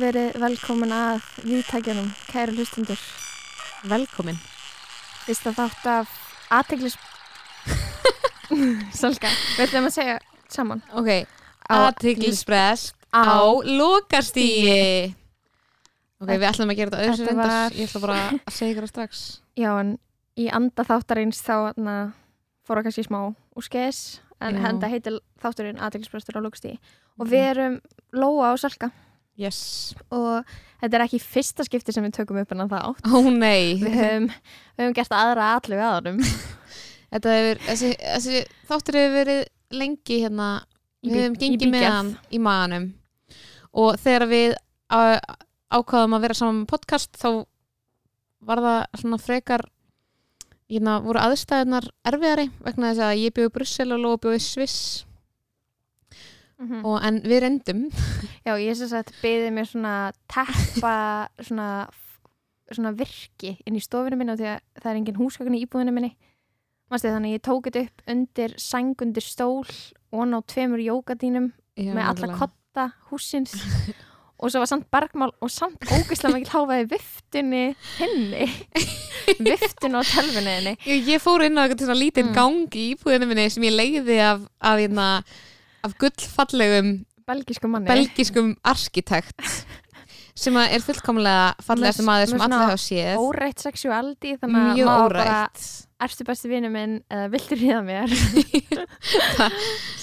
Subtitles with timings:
[0.00, 3.00] verið velkomin að viðtækjanum, kæru hlustundur.
[3.90, 4.38] Velkomin.
[5.26, 6.14] Fyrsta þátt af
[6.52, 6.96] aðteglis...
[9.00, 9.30] Salka,
[9.62, 10.16] ætlum að segja
[10.52, 10.82] saman.
[10.94, 11.10] Ok,
[11.70, 15.14] Á- aðtiklisprest Á- á lokastígi.
[16.20, 17.48] Ok, við ætlum að gera þetta öðru reyndar.
[17.48, 19.22] var- Ég ætla bara að segja ykkur það strax.
[19.58, 19.94] Já, en
[20.36, 21.96] í anda þáttarins þá na,
[22.66, 23.20] fór það kannski smá
[23.54, 24.02] úr skes,
[24.42, 26.76] en henda heitir þátturinn aðteglisprestur á lókstí.
[27.18, 27.80] Og við erum
[28.12, 28.90] Lóa og Salka
[29.34, 29.94] Yes.
[30.14, 30.44] og
[30.78, 33.08] þetta er ekki fyrsta skipti sem við tökum upp en það átt.
[33.34, 33.74] Nei.
[33.82, 35.86] Við höfum, við höfum gert aðra allu við
[37.38, 39.42] hefur, þessi, þessi þáttur hefur verið
[39.74, 40.48] lengi hérna,
[41.02, 42.86] við í gengið með hann í maðanum
[43.74, 44.54] og þegar við
[44.86, 45.18] á,
[45.74, 47.28] ákvaðum að vera saman með podcast þá
[48.44, 49.64] var það svona frekar
[50.70, 54.78] hérna, voru aðstæðunar erfiðari vegna þess að ég bjóði Brussel og Lóa bjóði Sviss
[56.60, 56.84] Mm.
[56.86, 57.80] og, en við reyndum.
[58.46, 59.94] Já, ég sem sagt beðið mér svona
[60.30, 60.92] teppa
[61.48, 61.68] svona,
[62.70, 65.94] svona virki inn í stofinu minni og því að það er engin húsgagn í íbúðinu
[65.96, 66.12] minni.
[66.92, 69.66] Manstu, þannig að ég tók þetta upp undir sæng undir stól
[70.14, 73.54] og ná tveimur jókadínum með alla kotta húsins
[74.44, 77.62] og svo var samt bergmál og samt ógeðslega mikil háfaði viftunni
[77.98, 78.46] henni
[79.48, 80.74] viftun á telfunni henni.
[80.86, 82.36] Ég, ég fór inn á eitthvað lítinn Mm.
[82.36, 85.08] gang í íbúðinu minni sem ég leiði af, af, hérna,
[85.84, 86.92] af gullfallegum
[87.28, 87.88] belgísku manni.
[87.88, 89.40] belgiskum arkitekt
[90.42, 93.16] sem er fullkomlega fallegasti Með- maður sem allir hafa séð.
[93.22, 95.40] órætt sexualdi þannig að mjög maður bara
[96.04, 98.10] erstu besti vinnu minn eða viltu ríða mér?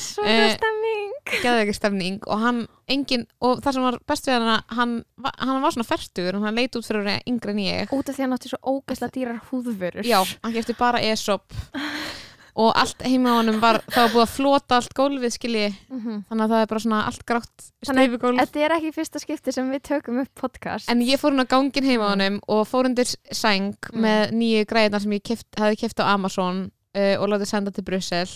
[0.01, 1.11] Svona Eh, stemming.
[1.41, 2.61] geði ekki stemning og hann
[2.91, 4.95] engin, og það sem var best við hann hann,
[5.39, 7.93] hann var svona færtur og hann leit út fyrir yngri en ég.
[7.95, 10.05] Út af því að hann átti svo ógeðslega dýrar húðvörur.
[10.07, 11.53] Já, hann gefti bara ESOP
[12.55, 15.67] og allt heima á honum var það var búið að flota allt gólfið skilji.
[15.89, 16.17] Mhm.
[16.29, 19.71] þannig að það er bara svona allt grátt steifugólf Þetta er ekki fyrsta skipti sem
[19.71, 20.89] við tökum upp podcast.
[20.89, 24.01] En ég fór hún á gangin heima á honum og fór undir sæng Mm.
[24.01, 27.83] með nýju græðina sem ég keft, hefði keft á Amazon uh, og látið senda til
[27.83, 28.27] Brussel.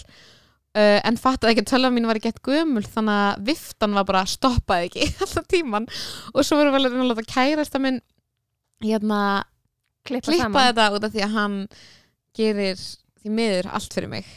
[0.75, 4.03] Uh, en fattaði ekki að tölva mín var ekki eitt gömul þannig að viftan var
[4.03, 5.85] bara stoppaði ekki alltaf tíman
[6.33, 8.01] og svo vorum við að láta kærasta minn
[8.83, 9.45] hérna
[10.05, 11.55] klippa, klippa þetta út af því að hann
[12.35, 12.75] gerir
[13.25, 14.31] því miður allt fyrir mig.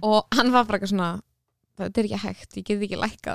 [0.00, 1.12] Og hann var bara eitthvað svona
[1.74, 3.34] þetta er ekki hægt, ég get ekki lækka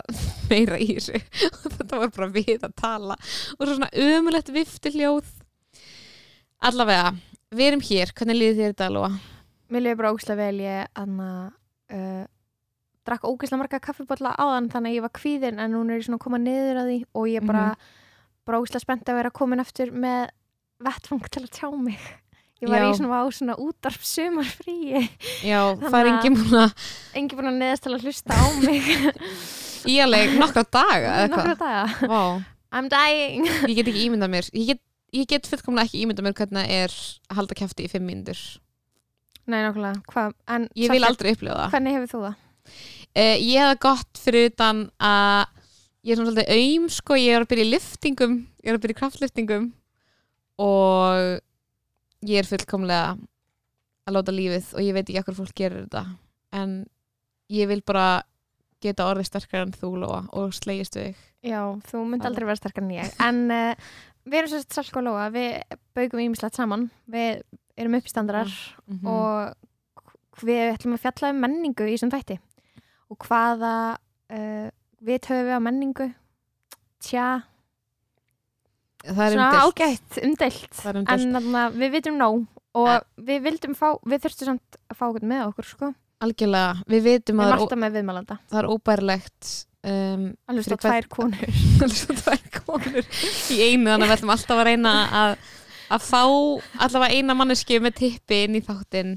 [0.52, 1.20] meira í þessu.
[1.64, 3.20] Og þetta var bara við að tala.
[3.58, 5.30] Og svo svona ömulegt vifti hljóð
[6.70, 7.14] allavega,
[7.56, 8.14] við erum hér.
[8.16, 9.14] Hvernig líður þér þetta Lóa?
[9.70, 10.62] Mér liði bara ógeðslega vel.
[10.64, 11.30] Ég anna,
[11.94, 12.24] uh,
[13.08, 16.20] drakk ógeðslega marga kaffibotla áðan þannig að ég var kvíðin en núna er ég svona
[16.20, 17.68] að koma niður að því og ég er bara,
[18.48, 20.30] bara ógeðslega spennt að vera komin eftir með
[20.80, 22.10] vettfang til að tjá mig
[22.60, 22.90] Ég var Já.
[22.90, 25.04] í svona svona útarp sumarfríi.
[25.48, 26.88] Já, það er Þannig að- engin búin að
[27.22, 28.90] Engi búin að neðast að hlusta á mig.
[29.94, 31.62] Í alveg nokkra daga eða Nokkra hvað?
[31.64, 32.10] daga.
[32.12, 32.24] Vá,
[32.76, 33.46] I'm dying.
[33.70, 34.82] Ég get ekki ímyndað mér ég get,
[35.32, 36.98] get fullkomlega ekki ímyndað mér hvernig það er
[37.32, 38.42] að halda kæfti í fimm mínútur.
[39.50, 41.72] Nei, nákvæmlega, hvað, en ég vil aldrei upplifa það.
[41.74, 42.36] Hvernig hefur þú það?
[43.10, 45.46] Uh, ég hefði gott fyrir utan að
[46.06, 48.84] ég er svona svolítið auðm sko, ég er að byrja í liftingum ég er að
[48.84, 49.66] byrja í kraftliftingum
[50.60, 51.40] og
[52.28, 53.18] ég er fullkomlega
[54.10, 56.06] að láta lífið og ég veit ekki okkur fólk gerir þetta.
[56.58, 56.74] En
[57.54, 58.24] ég vil bara
[58.82, 61.26] geta orðið sterkar en þú Lóa og slegist við þig.
[61.52, 63.14] Já, þú myndi aldrei vera sterkar en ég.
[63.24, 63.90] En uh,
[64.26, 65.30] við erum sérst Salka og Lóa.
[65.32, 66.90] Við baugum ímislegt saman.
[67.12, 67.42] Við
[67.80, 68.52] erum uppstandrar
[68.90, 69.06] Mhm.
[69.08, 69.56] og
[70.44, 72.40] við ætlum að fjalla um menningu í þessum þætti.
[73.12, 73.74] Og hvaða
[74.32, 74.68] uh,
[75.04, 76.10] við höfum við á menningu?
[77.00, 77.28] Tja,
[79.06, 80.84] það er ágætt er umdeilt.
[80.86, 82.46] en þarna, við vitum nóg
[82.80, 82.92] og
[83.26, 85.90] við vildum fá, við þurftum samt að fá okkur með okkur sko,
[86.26, 88.36] algjörlega, við vitum að það er, alltaf með viðmælanda.
[88.40, 89.54] ó- það óbærilegt
[89.90, 91.56] um, alveg stóð tvær konur.
[91.84, 93.00] Alveg svo tvær konur
[93.56, 95.38] í einu þannig að við ætlum alltaf að reyna að,
[95.96, 96.22] að fá
[96.86, 99.16] allavega eina manneski með tippi inn í þáttinn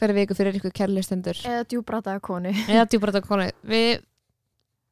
[0.00, 2.50] hverju viku fyrir ykkur kærleistendur eða djúbrataða konu.
[2.66, 3.46] Eða djúbrata konu.
[3.68, 4.00] Við,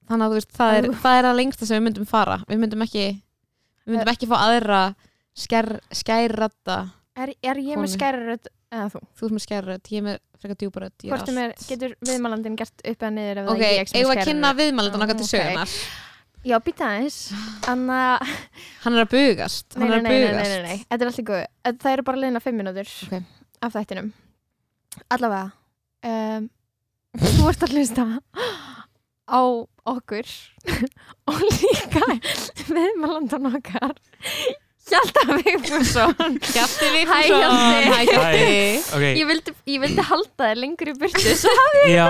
[0.09, 2.39] þannig að veist það er, það er að lengsta sem við myndum fara.
[2.49, 3.07] Við myndum ekki
[3.87, 4.81] við myndum ekki fá aðra
[5.35, 6.77] skær, skærratta
[7.17, 9.01] er, er ég með skærarödd eða þú?
[9.19, 13.03] þú ert með skærrött, ég er með frekar djúbrött Hvort er, getur viðmælandin gert upp
[13.05, 14.31] eða niður ef ok, það er ég sem er eigum við að skærari?
[14.33, 15.35] kynna viðmælendan okkar til Ok.
[15.35, 15.77] sögunar
[16.43, 17.17] Já, býta aðeins.
[17.71, 17.99] Anna,
[18.83, 20.41] hann er að bugast nei, nei, er nei, að nei, bugast.
[20.43, 23.13] nei, nei, nei, þetta er alltaf góð Það eru bara liðna fimm mínútur Ok.
[23.63, 24.09] af þættinum.
[25.15, 25.53] Allavega
[26.11, 26.49] um,
[27.37, 28.07] Þú ert að hlusta
[29.29, 29.43] á
[29.93, 30.27] okkur
[31.31, 32.05] og líka
[32.69, 33.97] viðmælandan okkar.
[34.93, 36.39] Hjalta Vigfússon.
[36.43, 37.53] Hjalti Vigfússon.
[37.87, 38.81] Hæ Hjalti.
[38.97, 41.53] Ok, ég vildi, ég vildi halda þér lengur í burtu svo
[41.87, 42.09] já,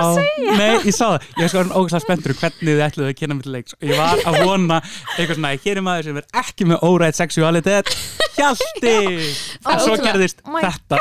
[0.57, 1.27] nei, ég sá það.
[1.37, 3.77] Ég var sko ógæslega spenntur hvernig þið ætluðu að kynna mig til leiks.
[3.77, 7.19] Og ég var að vona eitthvað svona, hér er maður sem er ekki með órætt
[7.21, 7.93] sexualitet.
[8.33, 8.95] Hjalti!
[8.97, 10.09] En svo Ótrúlega.
[10.09, 10.99] gerðist Oh þetta.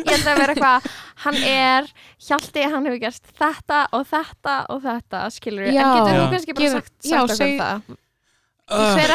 [0.00, 0.92] Ég held að vera eitthvað
[1.24, 1.88] hann er,
[2.26, 6.56] Hjalti, hann hefur gerst þetta og þetta og þetta skilur við, en getur þú kannski
[6.56, 7.98] bara Gerum- sagt, já, sagt okkur seg- það?
[8.72, 9.10] Uh, hver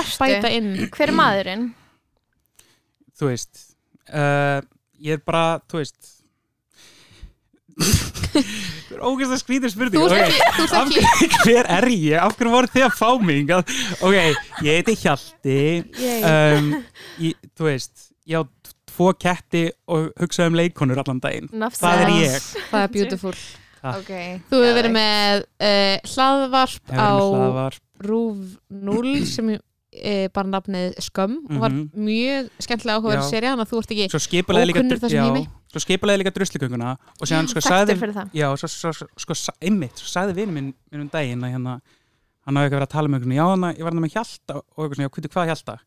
[0.54, 0.70] inn.
[0.94, 1.66] Hver er maðurinn?
[3.18, 3.64] Þú veist
[4.14, 4.60] uh,
[5.02, 6.14] ég er bara, þú veist.
[8.88, 9.98] Það er ógæslega skrítið spurning.
[9.98, 10.14] Þú Ok.
[10.18, 12.18] ert ekki, þú ert Af ekki hverju- hver er ég?
[12.22, 13.52] Af hverju voru þið að fá mig?
[14.02, 14.16] Ok,
[14.66, 15.58] ég heiti Hjalti.
[16.30, 16.70] Um,
[17.22, 18.44] ég, Þú veist ég á
[18.98, 19.64] tvo ketti
[19.94, 21.48] og hugsa um leikonur allan daginn.
[21.54, 22.52] Enough Það er ég.
[22.74, 23.38] Það er beautiful.
[23.88, 24.10] Ok,
[24.50, 27.84] Þú hefur verið með uh, hlaðvarp á hlaðvarp.
[28.04, 28.40] Rúf
[28.74, 31.86] 0 sem er bara nafnið Skömm og var Mhm.
[31.96, 35.44] mjög skemmtilega áhugaverð serið þannig að þú ert ekki Ókunnur þessum já, heimi.
[35.72, 38.34] svo skipulega líka druslugönguna og séðan sko þekktur sagði fyrir það.
[38.42, 41.78] Já, svo, svo, svo, sko, einmitt, svo sagði vinur minn, minn um daginn að hérna,
[42.46, 44.14] hann hafði eitthvað verið að tala um einhvern veginn, já, hana, ég var hann með
[44.18, 45.78] hjalta og eitthvað svona, já, hvað, hvað hjalta?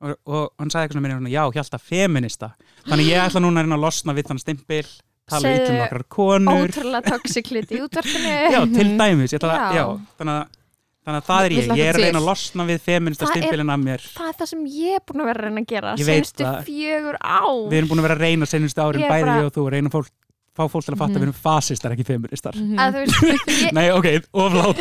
[0.00, 2.48] Og, og hann sagði eitthvað svona, mér, já, hjalta feminista.
[2.88, 4.86] Þannig ég ætla núna að að losna við þann stimpil,
[5.28, 6.70] tala Segðu ítla um nokkrar konur.
[6.70, 9.66] ótrúlega toxic hluti í útvarpinu Já, til dæmis, ætla Já.
[9.76, 9.84] já,
[10.16, 10.56] þannig að,
[11.04, 13.70] þannig að það er ég, ég er að reyna að losna við feminista Það stimpilin
[13.76, 14.06] af mér.
[14.16, 16.64] það er það sem ég er búin að vera að reyna að gera það.
[16.70, 19.54] fjögur á Við erum búin að vera að reyna senustu árin, bæði bara- ég og
[19.54, 20.10] þú, að reyna fólk,
[20.56, 21.16] fá fólk til að fatta Mhm.
[21.16, 22.56] að við erum fasistar, ekki feministar.
[22.56, 22.76] Mhm.
[22.80, 23.20] að þú veist,
[23.68, 24.80] ég, Nei, ok, oflátt.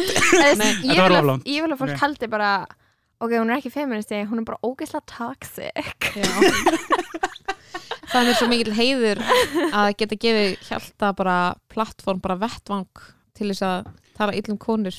[1.45, 2.51] Ég, vil að, fólk haldi bara
[3.19, 6.11] ok, hún er ekki feministi, hún er bara ógeðslega toxic.
[6.15, 6.29] Já.
[8.09, 9.19] Það er svo mikill heiður
[9.69, 11.37] að geta gefið hjálta bara
[11.69, 12.87] plattform, bara vettvang
[13.37, 14.95] til þess að tala illum konur.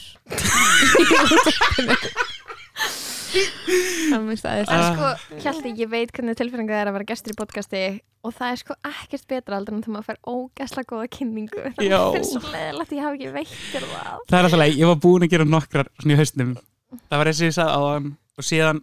[3.31, 5.11] Það er sko,
[5.43, 7.83] Hjalti, ég veit hvernig tilfinningu það er að vera gestur í podcasti
[8.27, 11.63] og það er sko ekkert betra aldrei en þegar maður fær ógeðslega góða kynningu.
[11.79, 15.27] Það finnst svo leðilegt, ég hafi ekki veitt Það er alltaf leið, ég var búin
[15.27, 16.53] að gera nokkrar svona í hausnum.
[16.91, 18.07] Það var eins og ég sagði á hann
[18.41, 18.81] og síðan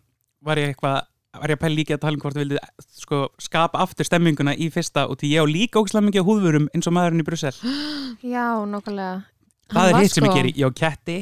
[0.47, 0.97] var ég eitthvað
[1.37, 4.55] var ég að pæla líka að tala um hvort við vildið sko, skapa aftur stemminguna
[4.57, 7.25] í fyrsta og því ég á líka ógislega mikið á húðvörum eins og maðurinn í
[7.27, 7.53] Brussel.
[8.35, 9.23] já, nokkulega
[9.67, 10.53] Það Hann er hitt sem ég sko- geri.
[10.55, 11.17] Ég á ketti,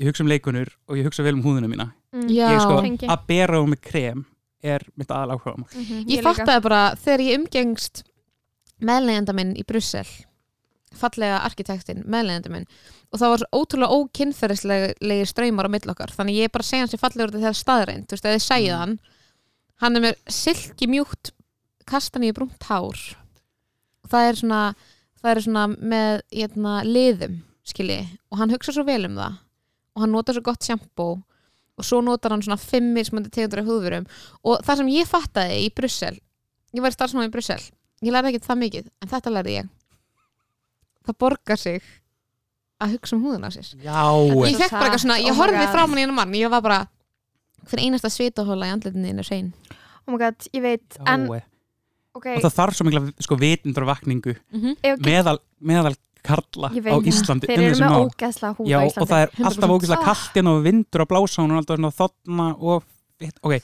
[0.00, 1.90] ég hugsa um leikunur og ég hugsa vel um húðuna mína.
[2.16, 2.26] mm.
[2.32, 2.46] Já.
[2.56, 3.06] Ég sko, Tengi.
[3.12, 4.24] að bera á mig krem
[4.64, 5.68] er mitt aðal áhuga mál.
[5.76, 6.32] Mhm, Ég líka.
[6.32, 8.02] fattaði bara þegar ég umgengst
[8.80, 10.06] meðlegenda minn í Brussel
[10.96, 12.66] fallega arkitektinn, meðlegenda minn
[13.12, 16.86] og það var ótrúlega ókinnferðislegir ströymar á mill okkar, þannig ég er bara að segja
[16.86, 18.94] hans ég fallegur þegar staðreind, þú veist, ef þið segja hann.
[19.82, 21.32] Hann er með silki mjúkt
[21.88, 23.00] kastan í brúnt hár.
[24.08, 24.62] Það er svona
[25.22, 27.36] það er svona með hérna, liðum,
[27.66, 28.00] skilji
[28.32, 29.38] og hann hugsa svo vel um það.
[29.92, 31.08] Og hann notar svo gott sjampó
[31.78, 34.08] og svo notar hann svona fimm mismöndi tegundur af húðvörum
[34.44, 36.18] og það sem ég fattaði í Brussel
[36.72, 37.60] ég var starfsmáð í Brussel
[38.02, 39.70] ég lærði ekki það mikið, en þetta lærði ég.
[41.06, 41.86] Það borgar sig
[42.82, 44.02] að hugsa um húðuna á sér Já,
[44.50, 45.72] ég fekk bara eitthvað svona, Oh ég horfði God.
[45.74, 46.80] frá mann í einu mann ég var bara,
[47.70, 49.52] hver einasta svitahóla í andlitinni er hrein
[50.06, 51.42] oh my god, ég veit en, já.
[52.18, 56.84] ok, Og það þarf svo mikla sko, vitundarvakningu mm ef ekki meðal, meðal karla ég
[56.86, 58.04] á veit, Íslandi þeir um eru þessi með mál.
[58.10, 59.72] ógeðslega húð Já, og Íslandi það er alltaf 100%.
[59.76, 62.84] ógeðslega kallt inn og vindur og blása hún er alltaf svona þotna og
[63.42, 63.56] ok,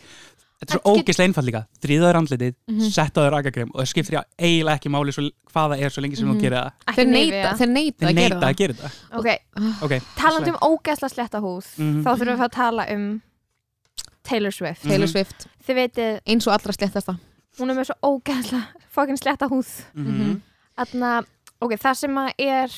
[0.58, 2.88] þetta er svo ógeðslega einfalt líka þrýðaður andlitið, Mhm.
[2.90, 5.22] settaður rakakrem og það skiptir ég eiginlega ekki máli svo,
[5.52, 6.34] hvað það er svo lengi sem Mhm.
[6.34, 7.08] þú gerir það þeir
[7.44, 7.58] það.
[7.58, 9.28] þeir neita þeir að það að gera þetta ok,
[9.82, 12.02] ok, talandi um ógeðslega sletta húð Mhm.
[12.02, 13.22] þá þurfum við að tala um
[14.24, 14.90] Taylor Swift Mhm.
[14.90, 17.18] Taylor Swift, þið veitir, eins og allra sléttasta
[17.58, 20.40] hún er með svo ógeðslega fokkin sletta húð mhm.
[20.78, 21.24] Þarna,
[21.60, 22.68] ok, það sem að er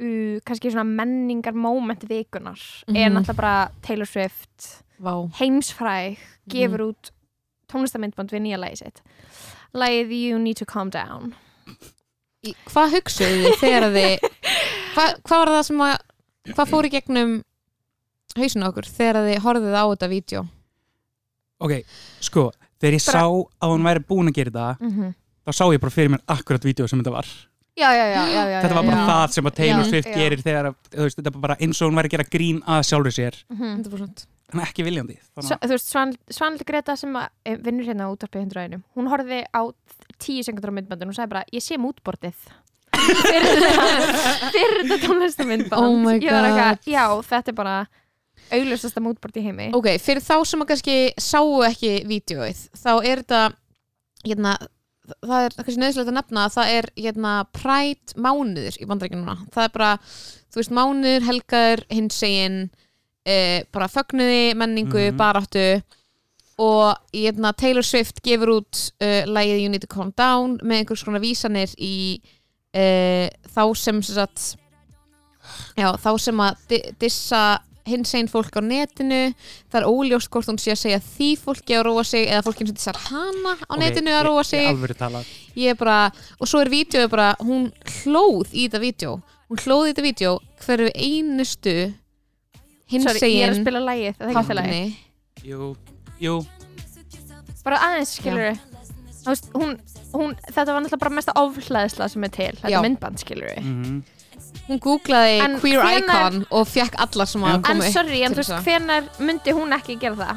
[0.00, 2.58] uh, kannski svona menningar moment vikunar
[2.88, 3.16] er Mhm.
[3.16, 5.28] náttúrulega bara Taylor Swift Vá.
[5.40, 7.10] heimsfræg, gefur út
[7.68, 9.02] tónlistamindband við nýja lagi sitt
[9.74, 11.34] lagið You Need to Calm Down
[12.46, 14.18] Í- hvað hugsuðu þið þegar þið
[14.94, 15.96] hvað, hvað var það sem að
[16.54, 17.42] hvað fór í gegnum
[18.36, 20.44] hausinu okkur þegar þið horfið á þetta vídeo
[21.64, 21.72] ok,
[22.20, 23.24] sko þegar ég Bara- sá
[23.62, 25.14] að hún væri búin að gera þetta mm -hmm.
[25.46, 27.26] þá sá ég bara fyrir mér akkurat vídeo sem þetta var
[27.76, 29.06] já, já, já, já, já þetta var bara já.
[29.10, 29.84] það sem að Taylor.
[29.88, 30.14] Swift Já.
[30.14, 33.14] gerir þegar veist, þetta var bara eins og hún væri að gera grín að sjálfur
[33.16, 33.82] sér Mhm.
[33.82, 38.44] 100% en ekki viljandi þú veist, Svan, Svanli Greta sem eh, vinnur hérna á útvarpið
[38.46, 39.60] 100 einum hún horfði á
[40.22, 42.36] tíu sekundur á myndbandun og sagði bara, ég sé mútbortið
[42.94, 46.54] fyrir þetta fyrir þetta tónlistamindband Oh my Ég var God.
[46.54, 47.74] eitthvað, já, þetta er bara
[48.54, 53.24] auglustasta mútbort í heimi ok, fyrir þá sem að kannski sáu ekki vídeoið, þá er
[53.24, 53.42] þetta
[54.28, 54.54] hérna,
[55.24, 59.66] það er kannski nöðslega að nefna að það er hérna, Pride mánuður í bandaríkjununa það
[59.66, 59.90] er bara,
[60.52, 62.56] þú veist, mánuður helgaður hins egin
[63.26, 65.16] eh, bara fögnuði, menningu, Mhm.
[65.20, 65.82] baráttu
[66.58, 71.02] og hérna, Taylor Swift gefur út uh, lagið You Need to Calm Down með einhvers
[71.04, 72.20] konar vísanir í
[72.76, 74.56] uh, þá sem, sem sagt,
[75.76, 77.42] já, þá sem að di dissa
[77.86, 79.34] hins einn fólk á netinu
[79.70, 82.64] það er óljóst hvort hún sé að segja því fólki að róa sig eða fólki
[82.66, 85.26] sem dissar hana á Ok, netinu að róa ég- sig ég
[85.56, 85.98] ég er bara,
[86.40, 87.70] og svo er vídeo bara, hún
[88.02, 89.12] hlóð í þetta vídeo
[89.50, 90.32] hún hlóð í þetta vídeo
[90.64, 91.76] hverju einustu
[92.88, 94.96] hins Sorry, ég er að spila lagið, það er ekki lagið hafni
[95.44, 95.76] jú,
[96.20, 96.34] jú,
[97.64, 98.58] bara aðeins skilur
[99.24, 99.76] veist, hún,
[100.12, 104.02] hún, þetta var náttúrulega bara mesta ofhlæðisla sem er til, þetta er myndband skilur mhm
[104.68, 106.02] hún googlaði En queer hvenær-
[106.32, 108.64] icon og fekk alla sem að en koma sorry, en til þú veist, þess að-
[108.64, 110.36] hvenar myndi hún ekki gera það?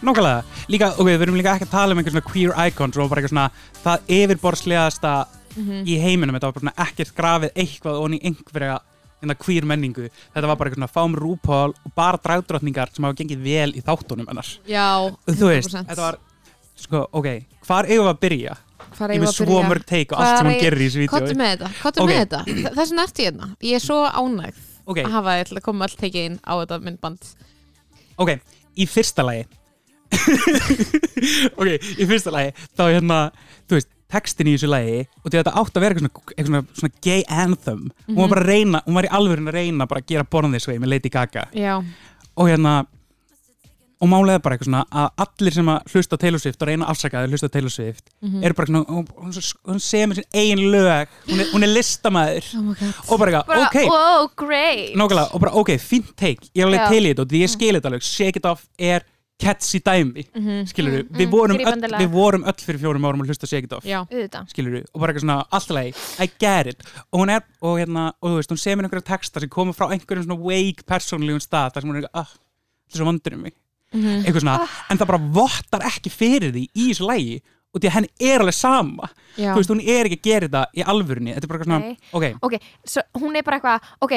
[0.00, 3.10] Nákvæmlega, líka, ok, við erum líka ekki að tala um einhver svona queer icons og
[3.10, 3.50] bara eitthvað svona
[3.84, 5.26] það yfirborðslegasta
[5.56, 5.84] Mhm.
[5.84, 8.78] í heiminum, þetta var bara svona ekkert grafið eitthvað og í einhverja
[9.20, 13.14] hérna queer menningu, þetta var bara eitthvað svona fám rúpól og bara dragdrottningar sem hafa
[13.18, 14.46] gengið vel í þáttunum hennar.
[14.66, 15.86] Já, þú veist, 100%.
[15.88, 16.18] þetta var
[16.76, 18.56] sko, ok, hvar eigum við að byrja
[19.00, 21.70] ég með svo mörg teik og allt sem eig- gerir í þessu vídeo með þetta,
[21.82, 22.08] kottu Ok.
[22.10, 22.40] með þetta.
[22.46, 25.96] Þa- Þess vegna ertu hérna, ég er svo ánægð ok, að hafa að koma all
[26.00, 27.30] tekið inn á þetta myndband.
[28.18, 28.30] Ok,
[28.76, 29.46] í fyrsta lagi.
[31.60, 31.68] Ok,
[32.00, 33.18] í fyrsta lagi þá er hérna,
[33.68, 36.62] þú veist textin í þessu lagi og þetta átt að vera eitthvað svona, eitthvað svona,
[36.80, 40.02] svona gay anthem hún var bara að reyna, hún var í alvörin að reyna bara
[40.02, 41.44] að gera Born This Way með Lady Gaga.
[41.54, 41.76] Já,
[42.34, 42.72] og hérna
[44.00, 46.90] og málega bara eitthvað svona að allir sem að hlusta Taylor Swift og reyna að
[46.94, 48.44] afsaka að hlusta Taylor Swift Mhm.
[48.44, 51.08] eru bara svona, hún, hún, hún segir með sín eigin lög.
[51.28, 54.94] Hún er, hún er listamæður oh og bara eitthvað, ok, wow, great.
[54.96, 57.50] Nákvæmlega og bara ok, fínt take, ég er alveg til í þetta og því ég
[57.50, 59.02] skil þetta alveg, Shake It Off er
[59.40, 60.66] catchy dæmi, Mhm.
[60.68, 62.00] skilur Mm, við mm, vorum öll, grípandi lag.
[62.00, 64.48] við vorum öll fyrir fjórum árum að hlusta Shake It Off Já, auðvitað.
[64.52, 66.82] skilur og bara eitthvað svona alltaf leið, I get it.
[67.12, 69.72] Og hún er, og hérna, og þú veist, hún segir mér einhverja texta sem koma
[69.72, 73.04] frá einhverjum svona wake persónlegum stað, þar sem hún er eitthvað, ah, þetta er svo
[73.06, 73.54] vondur um mig,
[73.94, 74.24] Mhm.
[74.24, 77.94] eitthvað svona en það bara vottar ekki fyrir því í þessu lægi og því að
[77.94, 79.08] henni er alveg sama.
[79.38, 79.52] Já.
[79.54, 82.24] Þú veist, hún er ekki að gera þetta í alvörunni þetta er bara svona, ok,
[82.42, 82.54] ok,
[82.84, 84.14] svo hún er bara eitthvað ok,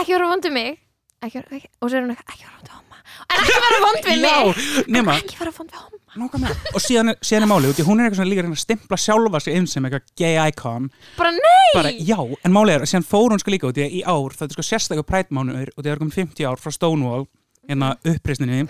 [0.00, 0.78] ekki vera vond við mig.
[1.24, 2.84] Ekki, ekki, og svo er hún eitthvað, ekki vera vond við homma
[3.26, 4.88] en ekki vera vond við mig.
[4.96, 8.06] nema ekki vera vond við homma og síðan er, síðan er málið, því hún er
[8.06, 10.90] eitthvað svona líka að stimpla sjálfa sig inn sem eitthvað gay icon.
[11.18, 11.72] Bara nei!
[11.74, 14.46] Bara, já, en málið er, að síðan fór hún sko líka út í ár, það
[14.48, 17.26] er sko sérstaklega prætmánuður og það er komin 50 ár frá Stonewall
[17.66, 18.60] hérna uppreisninni,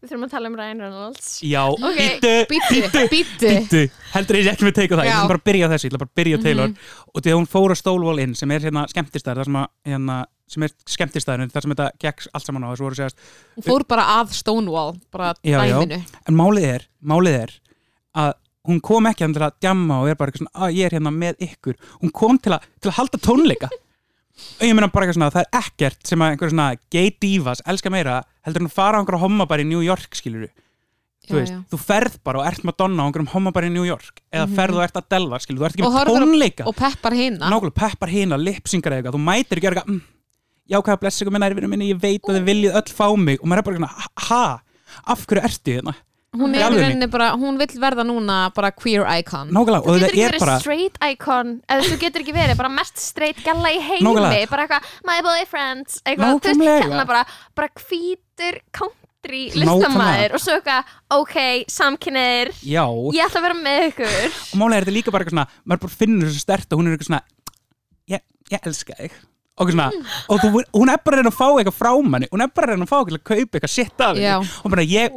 [0.00, 1.28] við þurfum að tala um Ryan Reynolds.
[1.44, 3.82] Já, Bítu, bítu bíddu
[4.14, 5.18] heldur ég ekki með teika það, ég Já.
[5.18, 6.68] ætla bara að byrja á þessu ég ætla bara að byrja á Taylor.
[6.68, 6.76] Mhm.
[7.14, 9.68] og því að hún fór á Stonewall inn sem er hérna skemmtistæður þar sem að,
[9.92, 13.16] hérna, sem er skemmtistæðurinn þar sem þetta gekk allt saman á þessu voru segast
[13.58, 15.76] Hún fór bara að Stonewall bara Já, já.
[15.78, 16.00] dæminu.
[16.28, 17.52] En málið er, málið er
[18.16, 18.32] að
[18.68, 20.96] hún kom ekki hann til að djamma og er bara eitthvað svona, að ég er
[20.98, 21.76] hérna með ykkur.
[22.02, 23.68] Hún kom til að, til að halda tónleika.
[24.60, 27.62] Og ég meina bara eitthvað svona, það er ekkert sem að einhver svona gay divas
[27.66, 30.48] elska meira heldur en að fara á einhverja hommabar í New York skilur
[31.28, 31.60] þú Já, veist, já.
[31.68, 34.54] þú ferð bara og ert Madonna á einhverjum hommabar í New York eða Mhm.
[34.56, 36.66] ferð og ert Adele, skilur, þú ert ekki með tónleika.
[36.66, 37.50] Og peppar hina.
[37.52, 39.16] Nákvæmlega peppar hina, lipsingar eða eitthvað.
[39.18, 40.00] Þú mætir ekki að eitthvað mm,
[40.72, 43.38] já, hvað bless ykkur með nærvinu minni, ég veit að þið viljið öll fá mig.
[43.42, 44.60] Og maður er bara svona, ha,
[45.04, 45.94] af hverju ertu hérna?
[46.38, 49.48] Hún Í er í rauninni bara, hún vill verða núna bara queer icon.
[49.52, 52.56] Nákvæmlega, þú og getur ekki er verið bara straight icon eða þú getur ekki verið
[52.56, 54.48] bara mest straight galla í heimi Nákvæmlega.
[54.50, 57.24] bara eitthvað, my boyfriend eitthvað, þú veist, hérna bara
[57.56, 57.68] bara
[58.38, 61.38] hvítur country listamaður og svo eitthvað, ok,
[61.72, 62.84] samkynniðir já,
[63.16, 64.36] ég ætla að vera með ykkur.
[64.52, 66.88] Og málega er þetta líka bara eitthvað svona maður bara finnur þessu stert og hún
[66.88, 67.22] er eitthvað svona
[68.14, 69.16] ég, ég elska þig.
[69.58, 69.88] Og, svona,
[70.30, 72.68] og þú, hún er bara að reyna að fá eitthvað frá manni hún er bara
[72.68, 74.52] að reyna að fá eitthvað að kaupa eitthvað shit af henni.
[74.62, 75.16] Og bara ég,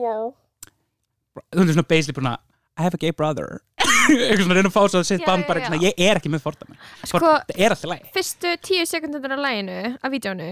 [1.54, 2.40] hún er svona basically bara
[2.80, 3.60] I have a gay brother.
[4.10, 6.32] Eitthvað svona reyna að fá svo að sitt já, bara eitthvað svona, ég er ekki
[6.34, 6.78] með fordæmi.
[7.06, 10.48] Sko, það er alltaf læg fyrstu tíu sekundur af læginu, af vídjónu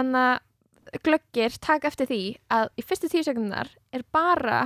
[0.00, 0.32] en að
[1.06, 4.62] glöggir taka eftir því að í fyrstu tíu sekundar er bara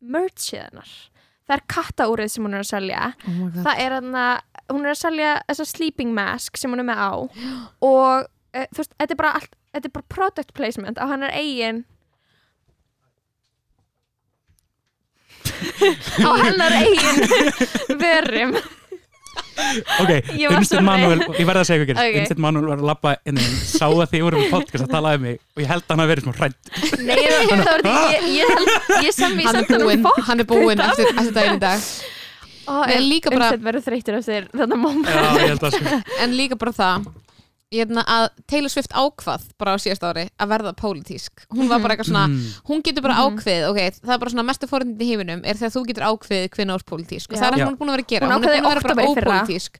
[0.00, 0.92] merchið hennar.
[1.50, 3.06] Það er kattaúrið sem hún er að selja.
[3.26, 4.34] Oh það er hann að
[4.70, 7.12] hún er að selja þessa sleeping mask sem hún er með á.
[7.82, 11.34] Og uh, þú veist, þetta er bara allt þetta er bara product placement á hennar
[11.34, 11.84] eigin
[16.26, 17.18] á hennar eigin
[18.00, 18.56] vörum
[20.02, 20.10] ok,
[20.68, 20.84] sorry.
[20.86, 22.00] Manuel, ég verða að segja hvað Ok.
[22.00, 22.18] okay.
[22.20, 25.14] Unnstedt Manuel var að labba inn í sá að þið voru með podcast að tala
[25.18, 26.58] um mig og ég held að hann hafi verið svona hrætt
[27.00, 30.20] Nei, það, það var því, ég, ég, held, ég sem ég Hann er búinn, fólk
[30.30, 31.88] hann er búinn eftir, eftir daginn í dag
[32.70, 36.58] Nei, líka bara- Unnstedt verður þreytur eftir þetta moment já, ég held að En líka
[36.60, 37.10] bara það
[37.70, 41.44] hérna, að Taylor Swift ákvað bara á síðast ári að verða pólitísk.
[41.54, 42.40] Hún var bara eitthvað svona, Mm.
[42.66, 43.38] hún getur bara Mhm.
[43.38, 46.48] ákveð ok, það er bara svona mestu fórhundin í heiminum er þegar þú getur ákveð
[46.50, 47.32] hvernig árs pólitísk.
[47.32, 47.66] Og það er Já.
[47.66, 48.26] hún búin að vera að gera.
[48.26, 49.74] Hún hún, er ákvað í búin að vera bara ópólitísk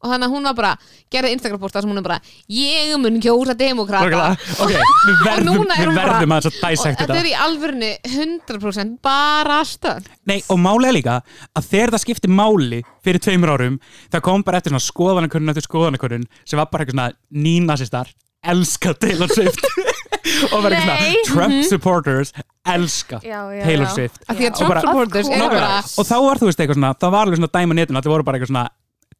[0.00, 0.70] og þannig að hún var bara,
[1.12, 4.30] gerði Instagram posta sem hún er bara, ég mun kjósa demokrata
[4.64, 7.14] ok, við verðum, núna er við hún bara- verðum að þess að og dissect þetta
[7.14, 11.18] þetta er í alvörinu 100% bara stöð Nei, og máli er líka
[11.56, 13.76] að þegar það skipti máli fyrir tveimur árum,
[14.12, 18.10] það kom bara eftir svona skoðanakurinn eftir skoðanakurinn sem var bara eitthvað svona nínasistar
[18.50, 19.60] elska Taylor Swift
[20.54, 21.12] og var eitthvað Nei.
[21.12, 22.32] svona Trump supporters
[22.64, 23.94] elska Já, já, Taylor já.
[23.98, 24.54] Swift af því að Já.
[24.56, 25.40] Trump Og bara- course.
[25.40, 28.14] bara og þá var þú veist eitthvað svona, það var alveg svona dæma netinu, það
[28.14, 28.68] voru bara eitthvað svona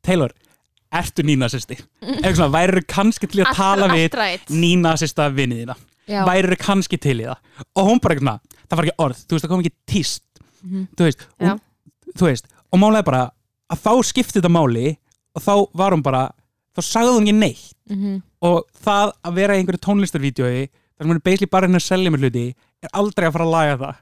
[0.00, 0.32] Taylor,
[0.92, 1.76] ertu nínasisti?
[2.02, 4.49] eitthvað svona, væri kannski til að Allt- tala allt við right.
[4.50, 5.76] nínasista vinnið þína
[6.11, 6.25] Já.
[6.26, 7.37] væri kannski til í það
[7.76, 10.23] og hún bara eitthvað, það var ekki orð þú veist, það kom ekki tíst
[10.62, 10.88] Mhm.
[10.97, 11.50] þú veist, Já.
[11.50, 11.61] hún,
[12.18, 13.30] þú veist og málega bara
[13.73, 14.97] að þá skipti þetta máli
[15.35, 16.30] og þá var hún bara
[16.76, 18.23] þá sagði hún ekki neitt Mhm.
[18.42, 21.87] og það að vera í einhverju tónlistarvídeói þar sem hún er basically bara henni að
[21.88, 23.94] selja með hluti er aldrei að fara að laga það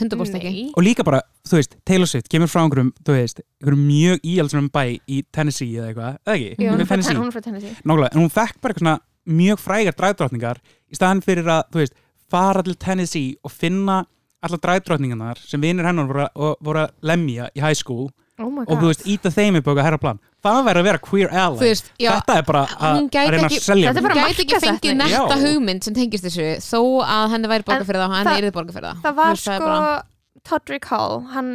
[0.00, 3.84] 100% ekki og líka bara, þú veist, Taylor Swift kemur frá einhverjum, þú veist, einhverjum
[3.88, 6.50] mjög íhaldsum bæ í Tennessee eða eitthvað, eða ekki?
[6.64, 7.14] Jú, Hún er frá Tennessee.
[7.14, 10.60] Ten- hún er frá Tennessee Nákvæmlega, en hún fekk bara eitthvað svona mjög frægar dræðdrottningar
[10.88, 11.94] í staðan fyrir að, þú veist,
[12.30, 13.98] fara til Tennessee og finna
[14.42, 18.08] allar dræðdrottningarnar sem vinir hennar voru, voru að lemja í high school
[18.38, 20.18] Oh my og god þú veist, íta þeim upp eitthvað herra plan.
[20.44, 21.58] Það verður að vera queer ally.
[21.58, 25.38] Veist, já, þetta er bara að reyna að selja Þetta er gæti ekki fengið netta
[25.42, 28.38] hugmynd sem tengist þessu þó að henni væri borga En fyrir það og henni það-
[28.42, 30.02] yrði borga fyrir það var sko bara-
[30.48, 31.50] Todrick Hall hann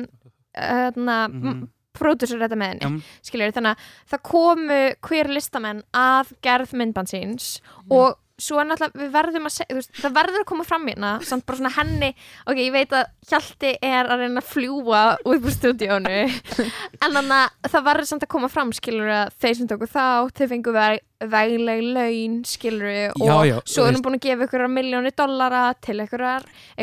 [0.53, 1.67] hérna mm Mhm.
[1.93, 3.01] pródusur þetta með henni Já.
[3.23, 3.77] skiljur þannig að
[4.11, 7.91] það komu queer listamenn að gerð myndbansins Mhm.
[7.91, 11.45] og svo er náttúrulega við verðum að segja, það verður að koma fram hérna samt
[11.47, 12.09] bara svona henni,
[12.47, 17.33] ok, ég veit að Hjalti er að reyna að fljúa út úr stúdíónu en þannig
[17.39, 20.03] að það verður samt að koma fram skilur að þeir sem tóku þá,
[20.35, 20.99] þeir fengu veg,
[21.33, 23.95] vegleg laun skilur og Já, já, svo er veist.
[23.95, 26.25] hún búin að gefa ykkur miljóni dollara til ykkur,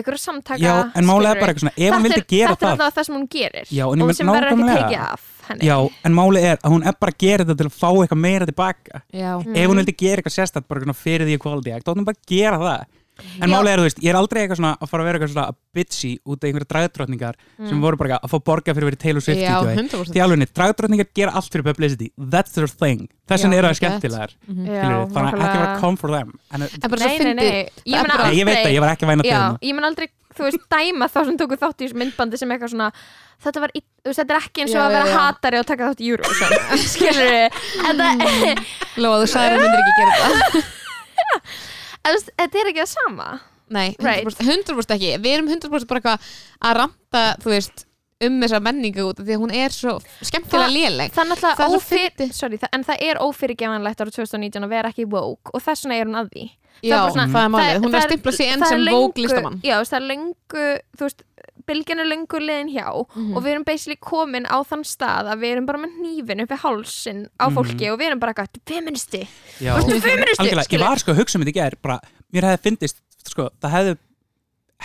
[0.00, 0.74] ykkur samtaka já,
[1.76, 3.68] er hann Þetta vildi er- alltaf það sem hún gerir
[4.08, 7.12] og sem verður ekki tekið af henni já, en málega er að hún er bara
[7.12, 9.02] að gera þetta til að fá eitthvað meira tilbaka.
[9.12, 9.56] Já, Mm.
[9.56, 12.04] ef hún vildi gera eitthvað sérstætt bara svona fyrir því equality act, þá er hún
[12.08, 12.84] bara að gera það.
[13.36, 13.52] En Já.
[13.52, 15.54] málega er, þú veist, ég er aldrei eitthvað svona að fara að vera eitthvað svona
[15.76, 17.34] bitchy út af einhverja dragdrottningar
[17.68, 19.74] sem voru bara að fá borga fyrir að vera í Taylor Swift já, vídeói.
[19.76, 22.08] 100% því alveg, dragdrottningar gera allt fyrir publicity.
[22.16, 23.80] That's their thing, þess vegna Já, eru það rétt.
[23.82, 24.64] skemmtilegar Mhm.
[24.64, 25.76] Já, skilurðu, þannig að ekki vera nákvæmlega.
[25.76, 26.32] að come for them.
[26.50, 27.36] En, En bara svo Nei, nei, fyndið.
[27.36, 29.36] nei, ég Það bara- Nei, ég veit að ég var ekki að væna til Já,
[29.36, 30.08] hérna ég mun aldrei,
[30.40, 32.88] þú veist, dæma þá sem tóku þátt í þessu myndbandi sem eitthvað svona
[33.44, 35.20] þetta var, í- þú veist, þetta er ekki eins og Já, að vera já, já.
[35.20, 36.50] hatari og taka þátt í Eurovision
[36.94, 38.08] skilur við þetta,
[39.04, 40.40] Lóa, þú sagðir að myndir ekki gera það
[42.04, 43.30] þú veist, þetta er ekki það sama
[43.70, 44.40] Nei, 100%, Right.
[44.66, 46.30] 100% ekki Við erum 100% bara eitthvað
[46.66, 47.84] að ranta þú veist,
[48.26, 49.92] um þessa menningu út af því að hún er svo
[50.26, 52.32] skemmtilega Það- léleg það er Það er náttúrulega svo ófyr, fyndið.
[52.40, 56.00] sorry, það, en það er ófyrirgefanlegt ára 2019 að vera ekki woke og þess vegna
[56.02, 56.44] er hún að því
[56.82, 58.68] Já, bara svona- það er málið, hún er það að stimpla sig enn það er
[58.74, 59.60] sem löngu- vók listamann.
[59.62, 60.64] Já, það er lengu
[60.96, 61.22] þú veist,
[61.70, 63.36] bylgjan er lengu liðin hjá Mhm.
[63.36, 66.56] og við erum basically komin á þann stað að við erum bara með hnífin uppi
[66.64, 67.54] hálsin á Mhm.
[67.54, 69.26] fólki og við erum bara eitthvað, feministi?
[69.60, 72.00] Feministi, algjörlega, ég var sko að hugsa um þetta í gær bara,
[72.32, 72.96] mér hefði fyndist,
[73.28, 73.98] sko, það hefði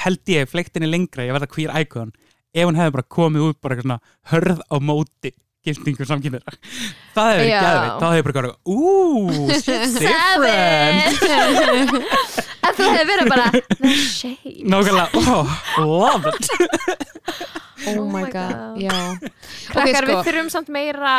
[0.04, 2.12] held ég fleiktinni lengra ég verða queer icon,
[2.54, 4.00] ef hún hefði bara komið út bara eitthvað svona
[4.32, 5.32] hörð á móti
[5.66, 6.52] giftingu samkynira
[7.16, 7.60] það verið Já.
[7.66, 11.14] gæðveit, þá ég bara ooh, shit's different.
[12.66, 14.64] að þú hefði verið bara the shade.
[14.72, 15.48] Nákvæmlega, oh,
[15.86, 16.44] love it.
[17.86, 18.90] Oh Oh my god, já.
[19.70, 20.24] Krakkar Ok, við sko.
[20.26, 21.12] þurfum samt meira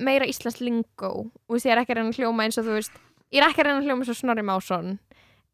[0.00, 2.94] meira íslensk lingó og ég er ekki að reyna að hljóma eins og þú veist
[3.34, 4.86] ég er ekki að reyna að hljóma eins og Snorri Másson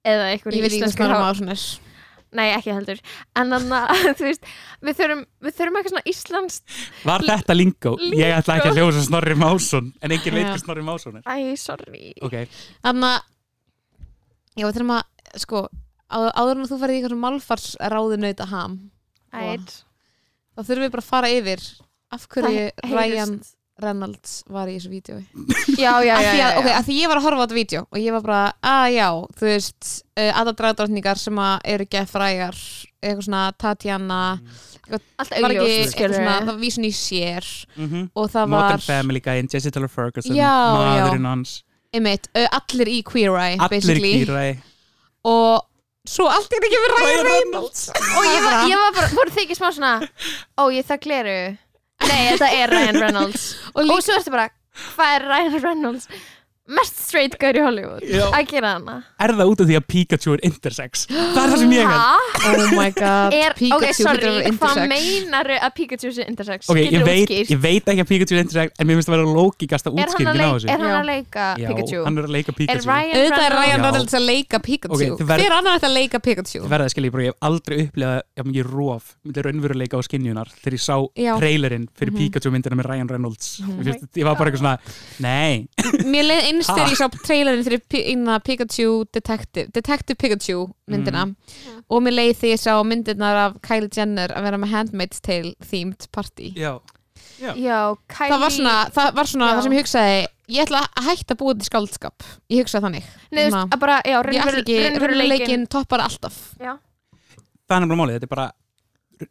[0.06, 1.56] eða einhver Ég veit ekki hvað íslenskur há- á svona
[2.38, 3.00] nei ekki heldur.
[3.38, 4.44] En þannig að þú veist
[4.86, 7.92] við þurfum, við þurfum eitthvað svona íslensk var þetta lingo?
[8.14, 8.86] ég ætla ekki að Lingó.
[8.90, 11.26] hljósa Snorri Másson en enginn veit hvað Snorri Másson er.
[11.26, 12.12] Æ sorry.
[12.22, 12.36] Ok,
[12.86, 13.28] Þannig að
[14.58, 15.04] Já, við þurfum að,
[15.44, 15.60] sko
[16.10, 18.72] áður, áður en þú ferði í eitthvað málfarsráðu nauta ham
[19.30, 19.70] æt
[20.50, 21.62] þá þurfum við bara að fara yfir
[22.10, 23.52] af hverju Það Ryan heyrist.
[23.84, 25.18] Reynolds var í þessu vídeo.
[25.80, 26.74] Já já af já, því já, að, ok, já.
[26.78, 28.40] að því ég var að horfa á þetta vídeo og ég var bara,
[28.70, 29.06] að já,
[29.40, 29.90] þú veist
[30.20, 32.60] uh, aðra dragdrottningar sem að eru ekki frægar,
[33.00, 34.20] eitthvað svona Tatjana,
[34.90, 38.52] allt var ekki augljóst eitthvað skilur svona, það var vísun í sér mm og það
[38.54, 41.56] Modern var, Family Guy, Jesse Taylor Ferguson Já, maðurinn hans.
[41.94, 44.44] Einmitt, uh, allir í Queer Eye allir basically, kýræ
[45.30, 45.66] og
[46.10, 47.82] svo allt er ekki við Ryan Ryan Reynolds.
[47.92, 49.94] Og ég var, ég var bara, voru þið ekki smá svona
[50.56, 51.34] ó ég það gleru
[52.08, 53.46] nei þetta er Ryan Reynolds.
[53.74, 54.48] Og og líka, svo ertu bara,
[54.94, 56.08] hvað er Ryan Reynolds
[56.70, 58.26] mest straight gaur í Hollywood Já.
[58.30, 61.06] að gera hana Er það út af því að Pikachu er intersex?
[61.10, 62.16] Það er það sem ég held Ha?
[62.50, 64.90] oh my god Er, Pikachu ok, sorry, að vera hvað intersex.
[64.94, 66.70] meinaru að Pikachu sé intersex?
[66.70, 67.50] Ok, ég Geturðu veit, útskýrt?
[67.50, 69.92] ég veit ekki að Pikachu er intersex en mér finnst það að vera lókikasta Er
[69.92, 71.00] hann að, útskýringin á leik, þessu er hann Já.
[71.00, 72.00] að leika Já, Pikachu?
[72.06, 73.84] hann er að leika Er Pikachu Ryan auðvitað er Ryan Já.
[73.90, 76.86] Reynolds að leika Pikachu Ok, þið verð- hver annar ætti að leika Pikachu Þið verða
[76.86, 80.48] að skilja, ég, bara, ég hef aldrei upplegað jafn mikið róf millir raunveruleika og skinjunar
[80.60, 81.32] þegar ég sá Já.
[81.40, 82.18] trailerinn fyrir Mhm.
[82.20, 83.76] Pikachu myndina með Ryan Reynolds Mhm.
[83.80, 84.78] Mér finnst, ég var bara eitthvað svona,
[85.20, 85.68] nei
[86.04, 86.74] mér leið eins Ha?
[86.76, 91.26] þegar ég sá trailerin inna Pikachu Detective Detective Pikachu myndina?
[91.26, 91.84] Mhm.
[91.90, 95.54] og mér leið þegar ég sá myndirnar af Kylie Jenner að vera með Handmaid's Tale
[95.70, 96.52] themed party.
[96.56, 96.80] Já,
[97.40, 99.54] Já, Kylie það var svona, það, var svona Já.
[99.56, 102.22] það sem ég hugsaði ég ætla að hætta að búa til skáldskap.
[102.50, 103.04] Ég hugsaði þannig.
[103.30, 103.68] Nei, þú veist, Svona.
[103.70, 106.36] að bara, já, ég ætla raunveru- ekki, raunveruleikin toppar alltaf.
[106.60, 106.76] Já,
[107.68, 108.52] það er nefnilega málið, þetta er bara